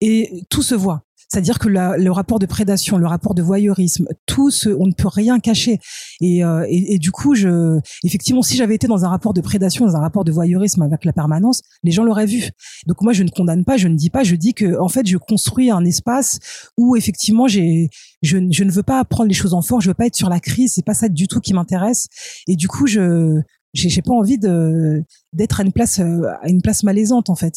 Et 0.00 0.42
tout 0.50 0.62
se 0.62 0.74
voit. 0.74 1.05
C'est-à-dire 1.28 1.58
que 1.58 1.68
le 1.68 2.10
rapport 2.10 2.38
de 2.38 2.46
prédation, 2.46 2.98
le 2.98 3.06
rapport 3.06 3.34
de 3.34 3.42
voyeurisme, 3.42 4.06
tout 4.26 4.50
ce, 4.50 4.68
on 4.68 4.86
ne 4.86 4.92
peut 4.92 5.08
rien 5.08 5.40
cacher. 5.40 5.80
Et, 6.20 6.44
euh, 6.44 6.64
et, 6.68 6.98
du 6.98 7.10
coup, 7.10 7.34
je, 7.34 7.80
effectivement, 8.04 8.42
si 8.42 8.56
j'avais 8.56 8.76
été 8.76 8.86
dans 8.86 9.04
un 9.04 9.08
rapport 9.08 9.34
de 9.34 9.40
prédation, 9.40 9.86
dans 9.86 9.96
un 9.96 10.00
rapport 10.00 10.24
de 10.24 10.30
voyeurisme 10.30 10.82
avec 10.82 11.04
la 11.04 11.12
permanence, 11.12 11.62
les 11.82 11.90
gens 11.90 12.04
l'auraient 12.04 12.26
vu. 12.26 12.50
Donc 12.86 13.02
moi, 13.02 13.12
je 13.12 13.24
ne 13.24 13.28
condamne 13.28 13.64
pas, 13.64 13.76
je 13.76 13.88
ne 13.88 13.96
dis 13.96 14.10
pas, 14.10 14.22
je 14.22 14.36
dis 14.36 14.54
que 14.54 14.78
en 14.80 14.88
fait, 14.88 15.06
je 15.06 15.16
construis 15.16 15.70
un 15.70 15.84
espace 15.84 16.38
où 16.76 16.96
effectivement, 16.96 17.48
j'ai, 17.48 17.90
je, 18.22 18.38
ne 18.38 18.70
veux 18.70 18.84
pas 18.84 19.04
prendre 19.04 19.28
les 19.28 19.34
choses 19.34 19.54
en 19.54 19.62
force, 19.62 19.84
je 19.84 19.90
veux 19.90 19.94
pas 19.94 20.06
être 20.06 20.16
sur 20.16 20.28
la 20.28 20.38
crise, 20.38 20.72
c'est 20.74 20.84
pas 20.84 20.94
ça 20.94 21.08
du 21.08 21.26
tout 21.26 21.40
qui 21.40 21.54
m'intéresse. 21.54 22.06
Et 22.46 22.54
du 22.54 22.68
coup, 22.68 22.86
je, 22.86 23.40
j'ai 23.74 24.02
pas 24.02 24.12
envie 24.12 24.38
de 24.38 25.02
d'être 25.32 25.60
à 25.60 25.64
une 25.64 25.72
place 25.72 25.98
euh, 25.98 26.22
à 26.40 26.48
une 26.48 26.62
place 26.62 26.82
malaisante 26.82 27.28
en 27.28 27.34
fait 27.34 27.52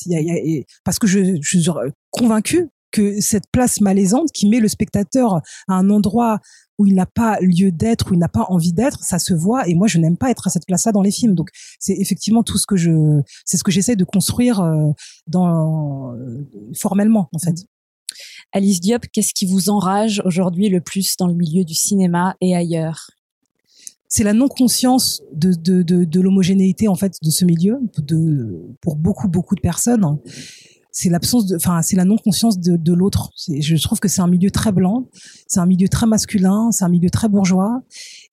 parce 0.83 0.99
que 0.99 1.07
je, 1.07 1.37
je 1.41 1.59
suis 1.59 1.69
convaincu 2.11 2.69
que 2.91 3.19
cette 3.21 3.45
place 3.51 3.81
malaisante 3.81 4.31
qui 4.31 4.47
met 4.49 4.59
le 4.59 4.67
spectateur 4.67 5.41
à 5.67 5.73
un 5.73 5.89
endroit 5.89 6.39
où 6.77 6.85
il 6.85 6.95
n'a 6.95 7.05
pas 7.05 7.37
lieu 7.41 7.71
d'être, 7.71 8.11
où 8.11 8.13
il 8.13 8.19
n'a 8.19 8.29
pas 8.29 8.45
envie 8.49 8.71
d'être, 8.71 9.03
ça 9.03 9.19
se 9.19 9.33
voit. 9.33 9.67
Et 9.67 9.75
moi, 9.75 9.87
je 9.87 9.99
n'aime 9.99 10.17
pas 10.17 10.31
être 10.31 10.47
à 10.47 10.49
cette 10.49 10.65
place-là 10.65 10.93
dans 10.93 11.01
les 11.01 11.11
films. 11.11 11.35
Donc, 11.35 11.49
c'est 11.77 11.93
effectivement 11.93 12.41
tout 12.41 12.57
ce 12.57 12.65
que 12.65 12.77
je, 12.77 13.21
c'est 13.45 13.57
ce 13.57 13.63
que 13.63 13.71
j'essaie 13.71 13.97
de 13.97 14.05
construire 14.05 14.61
euh, 14.61 14.91
dans 15.27 16.15
formellement, 16.73 17.27
en 17.33 17.39
fait. 17.39 17.65
Alice 18.51 18.79
Diop, 18.79 19.05
qu'est-ce 19.11 19.33
qui 19.33 19.45
vous 19.45 19.69
enrage 19.69 20.21
aujourd'hui 20.25 20.69
le 20.69 20.81
plus 20.81 21.15
dans 21.17 21.27
le 21.27 21.35
milieu 21.35 21.63
du 21.63 21.75
cinéma 21.75 22.35
et 22.41 22.55
ailleurs? 22.55 23.11
C'est 24.07 24.23
la 24.23 24.33
non-conscience 24.33 25.21
de, 25.33 25.53
de, 25.53 25.83
de, 25.83 26.03
de 26.03 26.19
l'homogénéité 26.19 26.87
en 26.87 26.95
fait 26.95 27.13
de 27.21 27.29
ce 27.29 27.45
milieu 27.45 27.77
de, 27.99 28.59
pour 28.81 28.95
beaucoup 28.95 29.27
beaucoup 29.27 29.53
de 29.53 29.61
personnes 29.61 30.17
c'est 30.91 31.09
l'absence 31.09 31.45
de, 31.45 31.55
enfin, 31.55 31.81
c'est 31.81 31.95
la 31.95 32.05
non-conscience 32.05 32.59
de, 32.59 32.75
de 32.75 32.93
l'autre. 32.93 33.31
Je 33.47 33.81
trouve 33.81 33.99
que 33.99 34.07
c'est 34.07 34.21
un 34.21 34.27
milieu 34.27 34.51
très 34.51 34.71
blanc, 34.71 35.07
c'est 35.47 35.59
un 35.59 35.65
milieu 35.65 35.87
très 35.87 36.07
masculin, 36.07 36.71
c'est 36.71 36.83
un 36.83 36.89
milieu 36.89 37.09
très 37.09 37.29
bourgeois, 37.29 37.81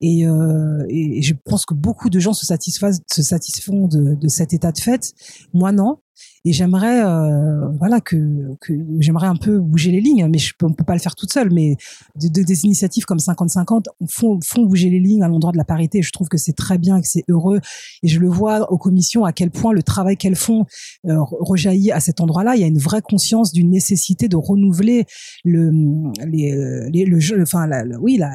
et, 0.01 0.27
euh, 0.27 0.85
et, 0.89 1.21
je 1.21 1.33
pense 1.45 1.65
que 1.65 1.73
beaucoup 1.73 2.09
de 2.09 2.19
gens 2.19 2.33
se 2.33 2.45
satisfont, 2.45 2.91
se 3.11 3.21
satisfont 3.21 3.87
de, 3.87 4.15
de 4.15 4.27
cet 4.27 4.53
état 4.53 4.71
de 4.71 4.79
fait. 4.79 5.13
Moi, 5.53 5.71
non. 5.71 5.99
Et 6.47 6.53
j'aimerais, 6.53 7.03
euh, 7.03 7.67
voilà, 7.77 7.99
que, 7.99 8.55
que 8.61 8.73
j'aimerais 8.99 9.27
un 9.27 9.35
peu 9.35 9.59
bouger 9.59 9.91
les 9.91 9.99
lignes, 9.99 10.29
mais 10.31 10.37
je 10.37 10.53
peux, 10.57 10.65
on 10.65 10.71
peut 10.71 10.85
pas 10.85 10.93
le 10.93 11.01
faire 11.01 11.13
toute 11.13 11.33
seule. 11.33 11.51
Mais 11.51 11.75
de, 12.15 12.29
de, 12.29 12.41
des 12.41 12.63
initiatives 12.63 13.03
comme 13.03 13.17
50-50 13.17 13.87
font, 14.09 14.39
font 14.41 14.65
bouger 14.65 14.89
les 14.89 15.01
lignes 15.01 15.23
à 15.23 15.27
l'endroit 15.27 15.51
de 15.51 15.57
la 15.57 15.65
parité. 15.65 16.01
Je 16.01 16.11
trouve 16.13 16.29
que 16.29 16.37
c'est 16.37 16.53
très 16.53 16.77
bien, 16.77 17.01
que 17.01 17.07
c'est 17.07 17.25
heureux. 17.27 17.59
Et 18.01 18.07
je 18.07 18.21
le 18.21 18.29
vois 18.29 18.71
aux 18.71 18.77
commissions 18.77 19.25
à 19.25 19.33
quel 19.33 19.51
point 19.51 19.73
le 19.73 19.83
travail 19.83 20.15
qu'elles 20.15 20.37
font 20.37 20.65
euh, 21.05 21.17
rejaillit 21.19 21.91
à 21.91 21.99
cet 21.99 22.21
endroit-là. 22.21 22.55
Il 22.55 22.61
y 22.61 22.63
a 22.63 22.67
une 22.67 22.79
vraie 22.79 23.01
conscience 23.01 23.51
d'une 23.51 23.69
nécessité 23.69 24.29
de 24.29 24.37
renouveler 24.37 25.03
le, 25.43 25.71
les, 26.25 26.89
les 26.93 27.03
le 27.03 27.19
jeu, 27.19 27.41
enfin, 27.41 27.69
oui, 27.99 28.15
la, 28.15 28.29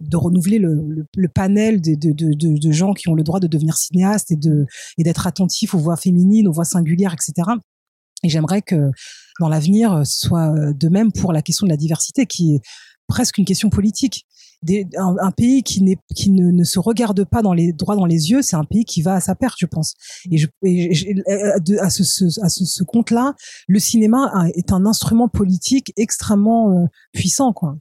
de 0.00 0.16
renouveler 0.16 0.58
le, 0.58 0.74
le, 0.88 1.06
le 1.16 1.28
panel 1.28 1.80
de, 1.80 1.94
de, 1.94 2.12
de, 2.12 2.58
de, 2.58 2.72
gens 2.72 2.92
qui 2.92 3.08
ont 3.08 3.14
le 3.14 3.22
droit 3.22 3.38
de 3.38 3.46
devenir 3.46 3.76
cinéastes 3.76 4.32
et 4.32 4.36
de 4.36 4.66
et 4.98 5.04
d'être 5.04 5.26
attentifs 5.26 5.74
aux 5.74 5.78
voix 5.78 5.96
féminines, 5.96 6.48
aux 6.48 6.52
voix 6.52 6.64
singulières, 6.64 7.14
etc. 7.14 7.51
Et 8.22 8.28
j'aimerais 8.28 8.62
que 8.62 8.90
dans 9.40 9.48
l'avenir, 9.48 9.92
euh, 9.92 10.04
ce 10.04 10.26
soit 10.26 10.54
euh, 10.54 10.72
de 10.72 10.88
même 10.88 11.12
pour 11.12 11.32
la 11.32 11.42
question 11.42 11.66
de 11.66 11.70
la 11.70 11.76
diversité, 11.76 12.26
qui 12.26 12.54
est 12.54 12.60
presque 13.08 13.38
une 13.38 13.44
question 13.44 13.70
politique. 13.70 14.26
Un, 14.96 15.32
pays 15.32 15.64
qui, 15.64 15.82
ne, 15.82 16.62
se 16.62 16.78
regarde 16.78 17.24
pas 17.24 17.42
dans 17.42 17.52
les 17.52 17.72
droits 17.72 17.96
dans 17.96 18.06
les 18.06 18.30
yeux, 18.30 18.42
c'est 18.42 18.54
un 18.54 18.62
pays 18.62 18.84
qui 18.84 19.02
va 19.02 19.14
à 19.14 19.20
sa 19.20 19.34
perte, 19.34 19.56
je 19.58 19.66
pense. 19.66 19.94
Et, 20.30 20.40
à 21.80 21.90
ce, 21.90 22.84
compte-là, 22.84 23.34
le 23.66 23.80
cinéma 23.80 24.32
est 24.54 24.70
un 24.70 24.86
instrument 24.86 25.26
politique 25.26 25.92
extrêmement 25.96 26.70
euh, 26.70 26.86
puissant, 27.12 27.52
quoi. 27.52 27.76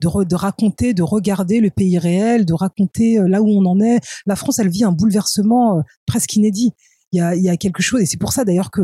De, 0.00 0.36
raconter, 0.36 0.94
de 0.94 1.02
regarder 1.02 1.58
le 1.60 1.70
pays 1.70 1.98
réel, 1.98 2.44
de 2.44 2.52
raconter 2.52 3.18
là 3.26 3.42
où 3.42 3.48
on 3.48 3.64
en 3.64 3.80
est. 3.80 4.00
La 4.26 4.36
France, 4.36 4.60
elle 4.60 4.68
vit 4.68 4.84
un 4.84 4.92
bouleversement 4.92 5.82
presque 6.06 6.36
inédit 6.36 6.74
il 7.14 7.18
y 7.18 7.20
a, 7.20 7.34
y 7.36 7.48
a 7.48 7.56
quelque 7.56 7.82
chose 7.82 8.00
et 8.00 8.06
c'est 8.06 8.16
pour 8.16 8.32
ça 8.32 8.44
d'ailleurs 8.44 8.70
que 8.70 8.82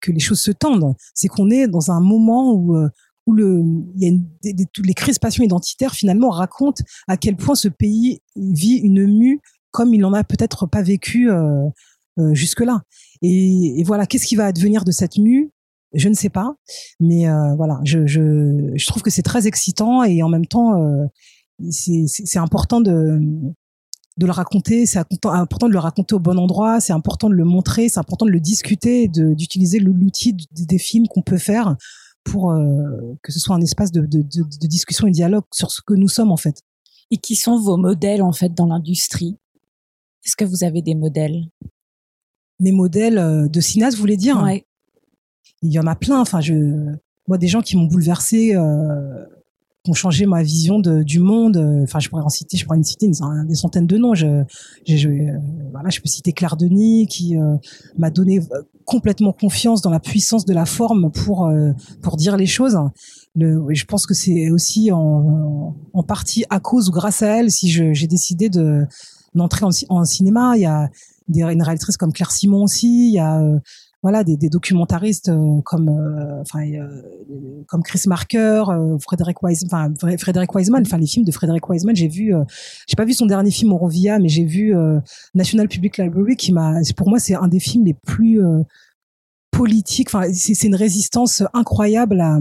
que 0.00 0.10
les 0.10 0.20
choses 0.20 0.40
se 0.40 0.50
tendent. 0.50 0.94
C'est 1.14 1.28
qu'on 1.28 1.50
est 1.50 1.68
dans 1.68 1.90
un 1.90 2.00
moment 2.00 2.52
où 2.52 2.76
euh, 2.76 2.88
où 3.26 3.32
le 3.34 3.62
il 3.96 4.02
y 4.02 4.06
a 4.06 4.08
une, 4.08 4.26
des, 4.42 4.52
des, 4.52 4.66
les 4.82 4.94
crispations 4.94 5.44
identitaires 5.44 5.94
finalement 5.94 6.30
racontent 6.30 6.82
à 7.06 7.16
quel 7.16 7.36
point 7.36 7.54
ce 7.54 7.68
pays 7.68 8.20
vit 8.36 8.76
une 8.76 9.06
mue 9.06 9.40
comme 9.70 9.94
il 9.94 10.00
n'en 10.00 10.12
a 10.12 10.24
peut-être 10.24 10.66
pas 10.66 10.82
vécu 10.82 11.30
euh, 11.30 11.68
euh, 12.18 12.34
jusque 12.34 12.60
là. 12.60 12.82
Et, 13.22 13.80
et 13.80 13.84
voilà, 13.84 14.06
qu'est-ce 14.06 14.26
qui 14.26 14.34
va 14.34 14.46
advenir 14.46 14.84
de 14.84 14.90
cette 14.90 15.18
mue? 15.18 15.52
Je 15.94 16.08
ne 16.08 16.14
sais 16.14 16.30
pas, 16.30 16.54
mais 17.00 17.28
euh, 17.28 17.54
voilà, 17.56 17.80
je, 17.84 18.06
je, 18.06 18.72
je, 18.74 18.86
trouve 18.86 19.02
que 19.02 19.10
c'est 19.10 19.22
très 19.22 19.46
excitant 19.46 20.02
et 20.02 20.22
en 20.22 20.28
même 20.28 20.44
temps, 20.44 20.82
euh, 20.82 21.06
c'est 21.70 22.38
important 22.38 22.80
de, 22.80 23.20
de 24.18 24.26
le 24.26 24.32
raconter, 24.32 24.84
c'est 24.84 24.98
important 25.22 25.68
de 25.68 25.72
le 25.72 25.78
raconter 25.78 26.14
au 26.14 26.18
bon 26.18 26.38
endroit, 26.38 26.80
c'est 26.80 26.92
important 26.92 27.30
de 27.30 27.34
le 27.34 27.44
montrer, 27.44 27.88
c'est 27.88 28.00
important 28.00 28.26
de 28.26 28.32
le 28.32 28.40
discuter, 28.40 29.08
d'utiliser 29.08 29.78
l'outil 29.78 30.36
des 30.50 30.78
films 30.78 31.06
qu'on 31.06 31.22
peut 31.22 31.38
faire 31.38 31.76
pour 32.24 32.50
euh, 32.50 33.16
que 33.22 33.32
ce 33.32 33.38
soit 33.38 33.54
un 33.54 33.60
espace 33.60 33.92
de, 33.92 34.00
de, 34.02 34.66
discussion 34.66 35.06
et 35.06 35.12
dialogue 35.12 35.44
sur 35.52 35.70
ce 35.70 35.80
que 35.80 35.94
nous 35.94 36.08
sommes 36.08 36.32
en 36.32 36.36
fait. 36.36 36.62
Et 37.10 37.16
qui 37.16 37.36
sont 37.36 37.58
vos 37.58 37.76
modèles 37.76 38.22
en 38.22 38.32
fait 38.32 38.52
dans 38.52 38.66
l'industrie? 38.66 39.36
Est-ce 40.26 40.36
que 40.36 40.44
vous 40.44 40.64
avez 40.64 40.82
des 40.82 40.96
modèles? 40.96 41.46
Mes 42.60 42.72
modèles 42.72 43.18
euh, 43.18 43.48
de 43.48 43.60
cinéaste, 43.60 43.96
vous 43.96 44.02
voulez 44.02 44.16
dire? 44.16 44.42
Ouais. 44.42 44.66
Il 45.62 45.72
y 45.72 45.78
en 45.78 45.86
a 45.86 45.94
plein. 45.94 46.20
Enfin, 46.20 46.40
je, 46.40 46.54
moi, 47.28 47.38
des 47.38 47.46
gens 47.46 47.62
qui 47.62 47.76
m'ont 47.76 47.84
bouleversé, 47.84 48.56
euh, 48.56 49.24
ont 49.90 49.94
changé 49.94 50.26
ma 50.26 50.42
vision 50.42 50.78
du 50.80 51.18
monde. 51.20 51.56
euh, 51.56 51.82
Enfin, 51.84 51.98
je 51.98 52.08
pourrais 52.08 52.22
en 52.22 52.28
citer, 52.28 52.56
je 52.56 52.64
pourrais 52.64 52.78
en 52.78 52.82
citer 52.82 53.08
des 53.08 53.54
centaines 53.54 53.86
de 53.86 53.96
noms. 53.98 54.14
Je, 54.14 54.44
je, 54.86 55.08
euh, 55.08 55.38
voilà, 55.72 55.88
je 55.90 56.00
peux 56.00 56.08
citer 56.08 56.32
Claire 56.32 56.56
Denis 56.56 57.06
qui 57.06 57.36
euh, 57.36 57.56
m'a 57.96 58.10
donné 58.10 58.40
complètement 58.84 59.32
confiance 59.32 59.82
dans 59.82 59.90
la 59.90 60.00
puissance 60.00 60.44
de 60.44 60.54
la 60.54 60.64
forme 60.64 61.10
pour 61.10 61.50
pour 62.02 62.16
dire 62.16 62.36
les 62.36 62.46
choses. 62.46 62.78
Je 63.36 63.84
pense 63.84 64.06
que 64.06 64.14
c'est 64.14 64.50
aussi 64.50 64.90
en, 64.92 65.74
en 65.92 66.02
partie 66.02 66.44
à 66.50 66.58
cause 66.58 66.88
ou 66.88 66.92
grâce 66.92 67.22
à 67.22 67.38
elle 67.38 67.50
si 67.50 67.68
j'ai 67.70 68.06
décidé 68.06 68.48
de 68.48 68.86
d'entrer 69.34 69.64
en, 69.66 69.70
ci- 69.70 69.86
en 69.90 70.04
cinéma. 70.04 70.56
Il 70.56 70.62
y 70.62 70.66
a 70.66 70.88
une 71.28 71.62
réalisatrice 71.62 71.98
comme 71.98 72.12
Claire 72.12 72.30
Simon 72.30 72.62
aussi. 72.64 73.08
Il 73.08 73.14
y 73.14 73.18
a 73.18 73.42
voilà 74.02 74.22
des, 74.22 74.36
des 74.36 74.48
documentaristes 74.48 75.28
euh, 75.28 75.60
comme 75.64 75.88
euh, 75.88 76.40
enfin 76.40 76.60
euh, 76.70 77.64
comme 77.66 77.82
Chris 77.82 78.02
Marker, 78.06 78.64
Frédéric 79.00 79.42
Wiseman, 79.42 79.70
enfin 79.72 79.92
Fré- 79.98 80.18
Frédéric 80.18 80.54
Wiseman, 80.54 80.82
enfin 80.86 80.98
les 80.98 81.06
films 81.06 81.24
de 81.24 81.32
Frédéric 81.32 81.68
Wiseman, 81.68 81.96
j'ai 81.96 82.08
vu 82.08 82.32
j'ai 82.86 82.96
pas 82.96 83.04
vu 83.04 83.12
son 83.12 83.26
dernier 83.26 83.50
film 83.50 83.72
Aurovia 83.72 84.18
mais 84.18 84.28
j'ai 84.28 84.44
vu 84.44 84.74
National 85.34 85.68
Public 85.68 85.98
Library 85.98 86.36
qui 86.36 86.52
m'a 86.52 86.74
pour 86.96 87.08
moi 87.08 87.18
c'est 87.18 87.34
un 87.34 87.48
des 87.48 87.60
films 87.60 87.84
les 87.86 87.94
plus 87.94 88.40
politiques, 89.50 90.08
enfin 90.14 90.32
c'est 90.32 90.66
une 90.66 90.76
résistance 90.76 91.42
incroyable 91.52 92.20
à 92.20 92.38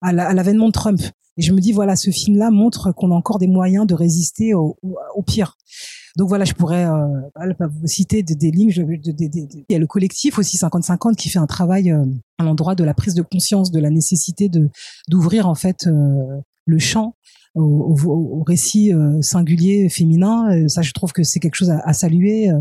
à 0.00 0.12
l'avènement 0.12 0.66
de 0.68 0.72
Trump. 0.72 1.00
Et 1.38 1.42
je 1.42 1.52
me 1.52 1.60
dis 1.60 1.72
voilà 1.72 1.96
ce 1.96 2.10
film 2.10 2.36
là 2.36 2.50
montre 2.50 2.92
qu'on 2.92 3.10
a 3.12 3.14
encore 3.14 3.38
des 3.38 3.46
moyens 3.46 3.86
de 3.86 3.94
résister 3.94 4.52
au, 4.54 4.76
au, 4.82 5.22
pire. 5.22 5.56
Donc 6.16 6.28
voilà, 6.28 6.44
je 6.44 6.52
pourrais 6.52 6.84
euh, 6.84 7.54
pas 7.54 7.68
vous 7.68 7.86
citer 7.86 8.24
des, 8.24 8.34
des 8.34 8.50
lignes. 8.50 8.72
Il 8.76 9.64
y 9.70 9.74
a 9.74 9.78
le 9.78 9.86
collectif 9.86 10.38
aussi 10.38 10.56
50-50 10.56 11.14
qui 11.14 11.28
fait 11.28 11.38
un 11.38 11.46
travail 11.46 11.92
euh, 11.92 12.04
à 12.38 12.44
l'endroit 12.44 12.74
de 12.74 12.82
la 12.82 12.92
prise 12.92 13.14
de 13.14 13.22
conscience 13.22 13.70
de 13.70 13.78
la 13.78 13.88
nécessité 13.90 14.48
de 14.48 14.68
d'ouvrir 15.08 15.48
en 15.48 15.54
fait 15.54 15.86
euh, 15.86 16.40
le 16.66 16.78
champ 16.78 17.14
au, 17.54 17.62
au, 17.62 18.40
au 18.40 18.42
récit 18.42 18.92
euh, 18.92 19.22
singulier 19.22 19.88
féminin. 19.88 20.50
Euh, 20.50 20.68
Ça, 20.68 20.82
je 20.82 20.92
trouve 20.92 21.12
que 21.12 21.22
c'est 21.22 21.40
quelque 21.40 21.54
chose 21.54 21.70
à, 21.70 21.78
à 21.84 21.92
saluer. 21.92 22.50
Euh, 22.50 22.58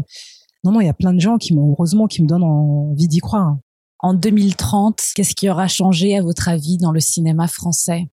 Non, 0.64 0.72
non, 0.72 0.82
il 0.82 0.86
y 0.86 0.90
a 0.90 0.94
plein 0.94 1.14
de 1.14 1.20
gens 1.20 1.38
qui 1.38 1.56
heureusement 1.58 2.08
qui 2.08 2.22
me 2.22 2.28
donnent 2.28 2.44
envie 2.44 3.08
d'y 3.08 3.20
croire. 3.20 3.58
En 4.00 4.14
2030, 4.14 5.02
qu'est-ce 5.16 5.34
qui 5.34 5.50
aura 5.50 5.68
changé 5.68 6.16
à 6.16 6.22
votre 6.22 6.48
avis 6.48 6.78
dans 6.78 6.92
le 6.92 7.00
cinéma 7.00 7.48
français? 7.48 8.08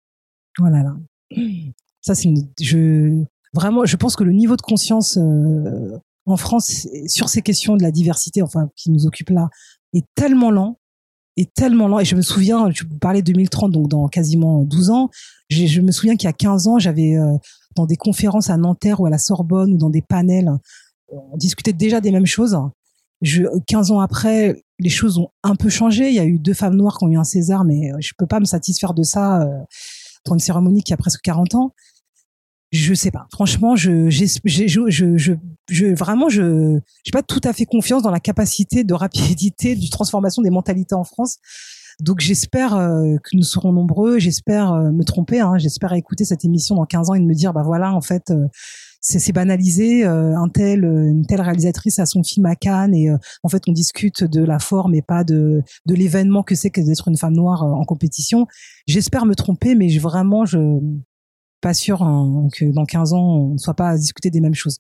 Voilà. 0.58 0.82
là. 0.82 0.96
Ça, 2.00 2.14
c'est 2.14 2.24
une, 2.24 2.48
je, 2.60 3.24
vraiment, 3.54 3.84
je 3.84 3.96
pense 3.96 4.16
que 4.16 4.24
le 4.24 4.32
niveau 4.32 4.56
de 4.56 4.62
conscience 4.62 5.16
euh, 5.16 5.98
en 6.26 6.36
France 6.36 6.86
sur 7.06 7.28
ces 7.28 7.42
questions 7.42 7.76
de 7.76 7.82
la 7.82 7.90
diversité, 7.90 8.42
enfin, 8.42 8.68
qui 8.76 8.90
nous 8.90 9.06
occupe 9.06 9.30
là, 9.30 9.48
est 9.94 10.04
tellement 10.14 10.50
lent, 10.50 10.78
est 11.36 11.52
tellement 11.54 11.88
lent. 11.88 11.98
Et 12.00 12.04
je 12.04 12.14
me 12.14 12.22
souviens, 12.22 12.68
vous 12.68 12.98
parlais 12.98 13.22
de 13.22 13.32
2030, 13.32 13.72
donc 13.72 13.88
dans 13.88 14.08
quasiment 14.08 14.62
12 14.64 14.90
ans, 14.90 15.10
je 15.48 15.80
me 15.80 15.92
souviens 15.92 16.16
qu'il 16.16 16.26
y 16.26 16.30
a 16.30 16.34
15 16.34 16.68
ans, 16.68 16.78
j'avais 16.78 17.16
euh, 17.16 17.36
dans 17.74 17.86
des 17.86 17.96
conférences 17.96 18.50
à 18.50 18.56
Nanterre 18.56 19.00
ou 19.00 19.06
à 19.06 19.10
la 19.10 19.18
Sorbonne 19.18 19.72
ou 19.72 19.78
dans 19.78 19.90
des 19.90 20.02
panels, 20.02 20.50
on 21.08 21.36
discutait 21.36 21.72
déjà 21.72 22.00
des 22.00 22.10
mêmes 22.10 22.26
choses. 22.26 22.58
Je, 23.22 23.44
15 23.66 23.90
ans 23.90 24.00
après, 24.00 24.62
les 24.78 24.90
choses 24.90 25.18
ont 25.18 25.28
un 25.42 25.56
peu 25.56 25.68
changé. 25.68 26.08
Il 26.08 26.14
y 26.14 26.18
a 26.18 26.24
eu 26.24 26.38
deux 26.38 26.54
femmes 26.54 26.76
noires 26.76 26.98
qui 26.98 27.04
ont 27.04 27.08
eu 27.08 27.16
un 27.16 27.24
César, 27.24 27.64
mais 27.64 27.92
euh, 27.92 27.96
je 28.00 28.12
peux 28.18 28.26
pas 28.26 28.40
me 28.40 28.44
satisfaire 28.44 28.94
de 28.94 29.02
ça 29.02 29.42
euh, 29.42 29.60
pour 30.24 30.34
une 30.34 30.40
cérémonie 30.40 30.82
qui 30.82 30.92
a 30.92 30.96
presque 30.96 31.20
40 31.22 31.54
ans. 31.54 31.74
Je 32.72 32.92
sais 32.92 33.12
pas. 33.12 33.26
Franchement, 33.30 33.76
je, 33.76 34.08
j'ai, 34.10 34.26
j'ai- 34.44 34.66
je, 34.68 34.88
je, 34.90 35.32
je, 35.70 35.86
vraiment, 35.94 36.28
je, 36.28 36.80
j'ai 37.04 37.12
pas 37.12 37.22
tout 37.22 37.40
à 37.44 37.52
fait 37.52 37.66
confiance 37.66 38.02
dans 38.02 38.10
la 38.10 38.18
capacité 38.20 38.82
de 38.82 38.94
rapidité 38.94 39.76
du 39.76 39.90
transformation 39.90 40.42
des 40.42 40.50
mentalités 40.50 40.94
en 40.94 41.04
France. 41.04 41.38
Donc 42.00 42.18
j'espère 42.18 42.74
euh, 42.74 43.16
que 43.22 43.36
nous 43.36 43.44
serons 43.44 43.72
nombreux. 43.72 44.18
J'espère 44.18 44.72
euh, 44.72 44.90
me 44.90 45.04
tromper. 45.04 45.38
Hein, 45.38 45.58
j'espère 45.58 45.92
écouter 45.92 46.24
cette 46.24 46.44
émission 46.44 46.74
dans 46.74 46.84
15 46.86 47.10
ans 47.10 47.14
et 47.14 47.20
de 47.20 47.24
me 47.24 47.34
dire, 47.34 47.52
bah 47.52 47.62
voilà, 47.62 47.92
en 47.94 48.00
fait, 48.00 48.30
euh, 48.30 48.48
c'est, 49.04 49.18
c'est 49.18 49.32
banalisé. 49.32 50.04
euh, 50.04 50.34
un 50.36 50.48
tel, 50.48 50.84
euh, 50.84 51.08
une 51.10 51.26
telle 51.26 51.42
réalisatrice 51.42 51.98
a 51.98 52.06
son 52.06 52.22
film 52.22 52.46
à 52.46 52.56
Cannes 52.56 52.94
et 52.94 53.10
euh, 53.10 53.18
en 53.42 53.48
fait, 53.50 53.62
on 53.68 53.72
discute 53.72 54.24
de 54.24 54.42
la 54.42 54.58
forme 54.58 54.94
et 54.94 55.02
pas 55.02 55.24
de 55.24 55.62
de 55.84 55.94
l'événement 55.94 56.42
que 56.42 56.54
c'est 56.54 56.70
que 56.70 56.80
d'être 56.80 57.08
une 57.08 57.18
femme 57.18 57.34
noire 57.34 57.62
en 57.62 57.84
compétition. 57.84 58.46
J'espère 58.86 59.26
me 59.26 59.34
tromper, 59.34 59.74
mais 59.74 59.90
je, 59.90 60.00
vraiment, 60.00 60.46
je 60.46 60.58
pas 61.60 61.74
sûr 61.74 62.02
hein, 62.02 62.48
que 62.54 62.64
dans 62.64 62.86
15 62.86 63.12
ans, 63.12 63.36
on 63.36 63.52
ne 63.52 63.58
soit 63.58 63.74
pas 63.74 63.90
à 63.90 63.96
discuter 63.98 64.30
des 64.30 64.40
mêmes 64.40 64.54
choses. 64.54 64.78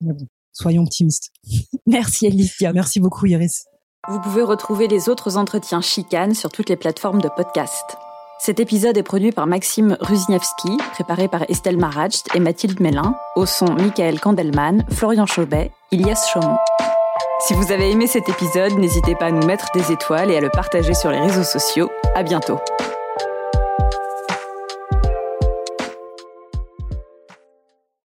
Mais 0.00 0.14
bon, 0.14 0.26
soyons 0.52 0.82
optimistes. 0.82 1.30
Merci 1.86 2.26
Alicia. 2.26 2.72
Merci 2.72 3.00
beaucoup, 3.00 3.26
Iris. 3.26 3.66
Vous 4.08 4.20
pouvez 4.20 4.42
retrouver 4.42 4.88
les 4.88 5.10
autres 5.10 5.36
entretiens 5.36 5.82
chicanes 5.82 6.34
sur 6.34 6.50
toutes 6.50 6.70
les 6.70 6.76
plateformes 6.76 7.20
de 7.20 7.28
podcast. 7.28 7.84
Cet 8.40 8.60
épisode 8.60 8.96
est 8.96 9.02
produit 9.02 9.32
par 9.32 9.48
Maxime 9.48 9.96
Ruzniewski, 10.00 10.78
préparé 10.92 11.26
par 11.26 11.42
Estelle 11.48 11.76
Maracht 11.76 12.28
et 12.36 12.38
Mathilde 12.38 12.78
Mélin, 12.78 13.16
au 13.34 13.46
son 13.46 13.66
Michael 13.74 14.20
Kandelman, 14.20 14.84
Florian 14.92 15.26
Chaubet, 15.26 15.72
Ilias 15.90 16.30
Chaumont. 16.32 16.56
Si 17.40 17.54
vous 17.54 17.72
avez 17.72 17.90
aimé 17.90 18.06
cet 18.06 18.28
épisode, 18.28 18.78
n'hésitez 18.78 19.16
pas 19.16 19.26
à 19.26 19.30
nous 19.32 19.44
mettre 19.44 19.66
des 19.74 19.90
étoiles 19.90 20.30
et 20.30 20.36
à 20.36 20.40
le 20.40 20.50
partager 20.50 20.94
sur 20.94 21.10
les 21.10 21.18
réseaux 21.18 21.42
sociaux. 21.42 21.90
À 22.14 22.22
bientôt. 22.22 22.58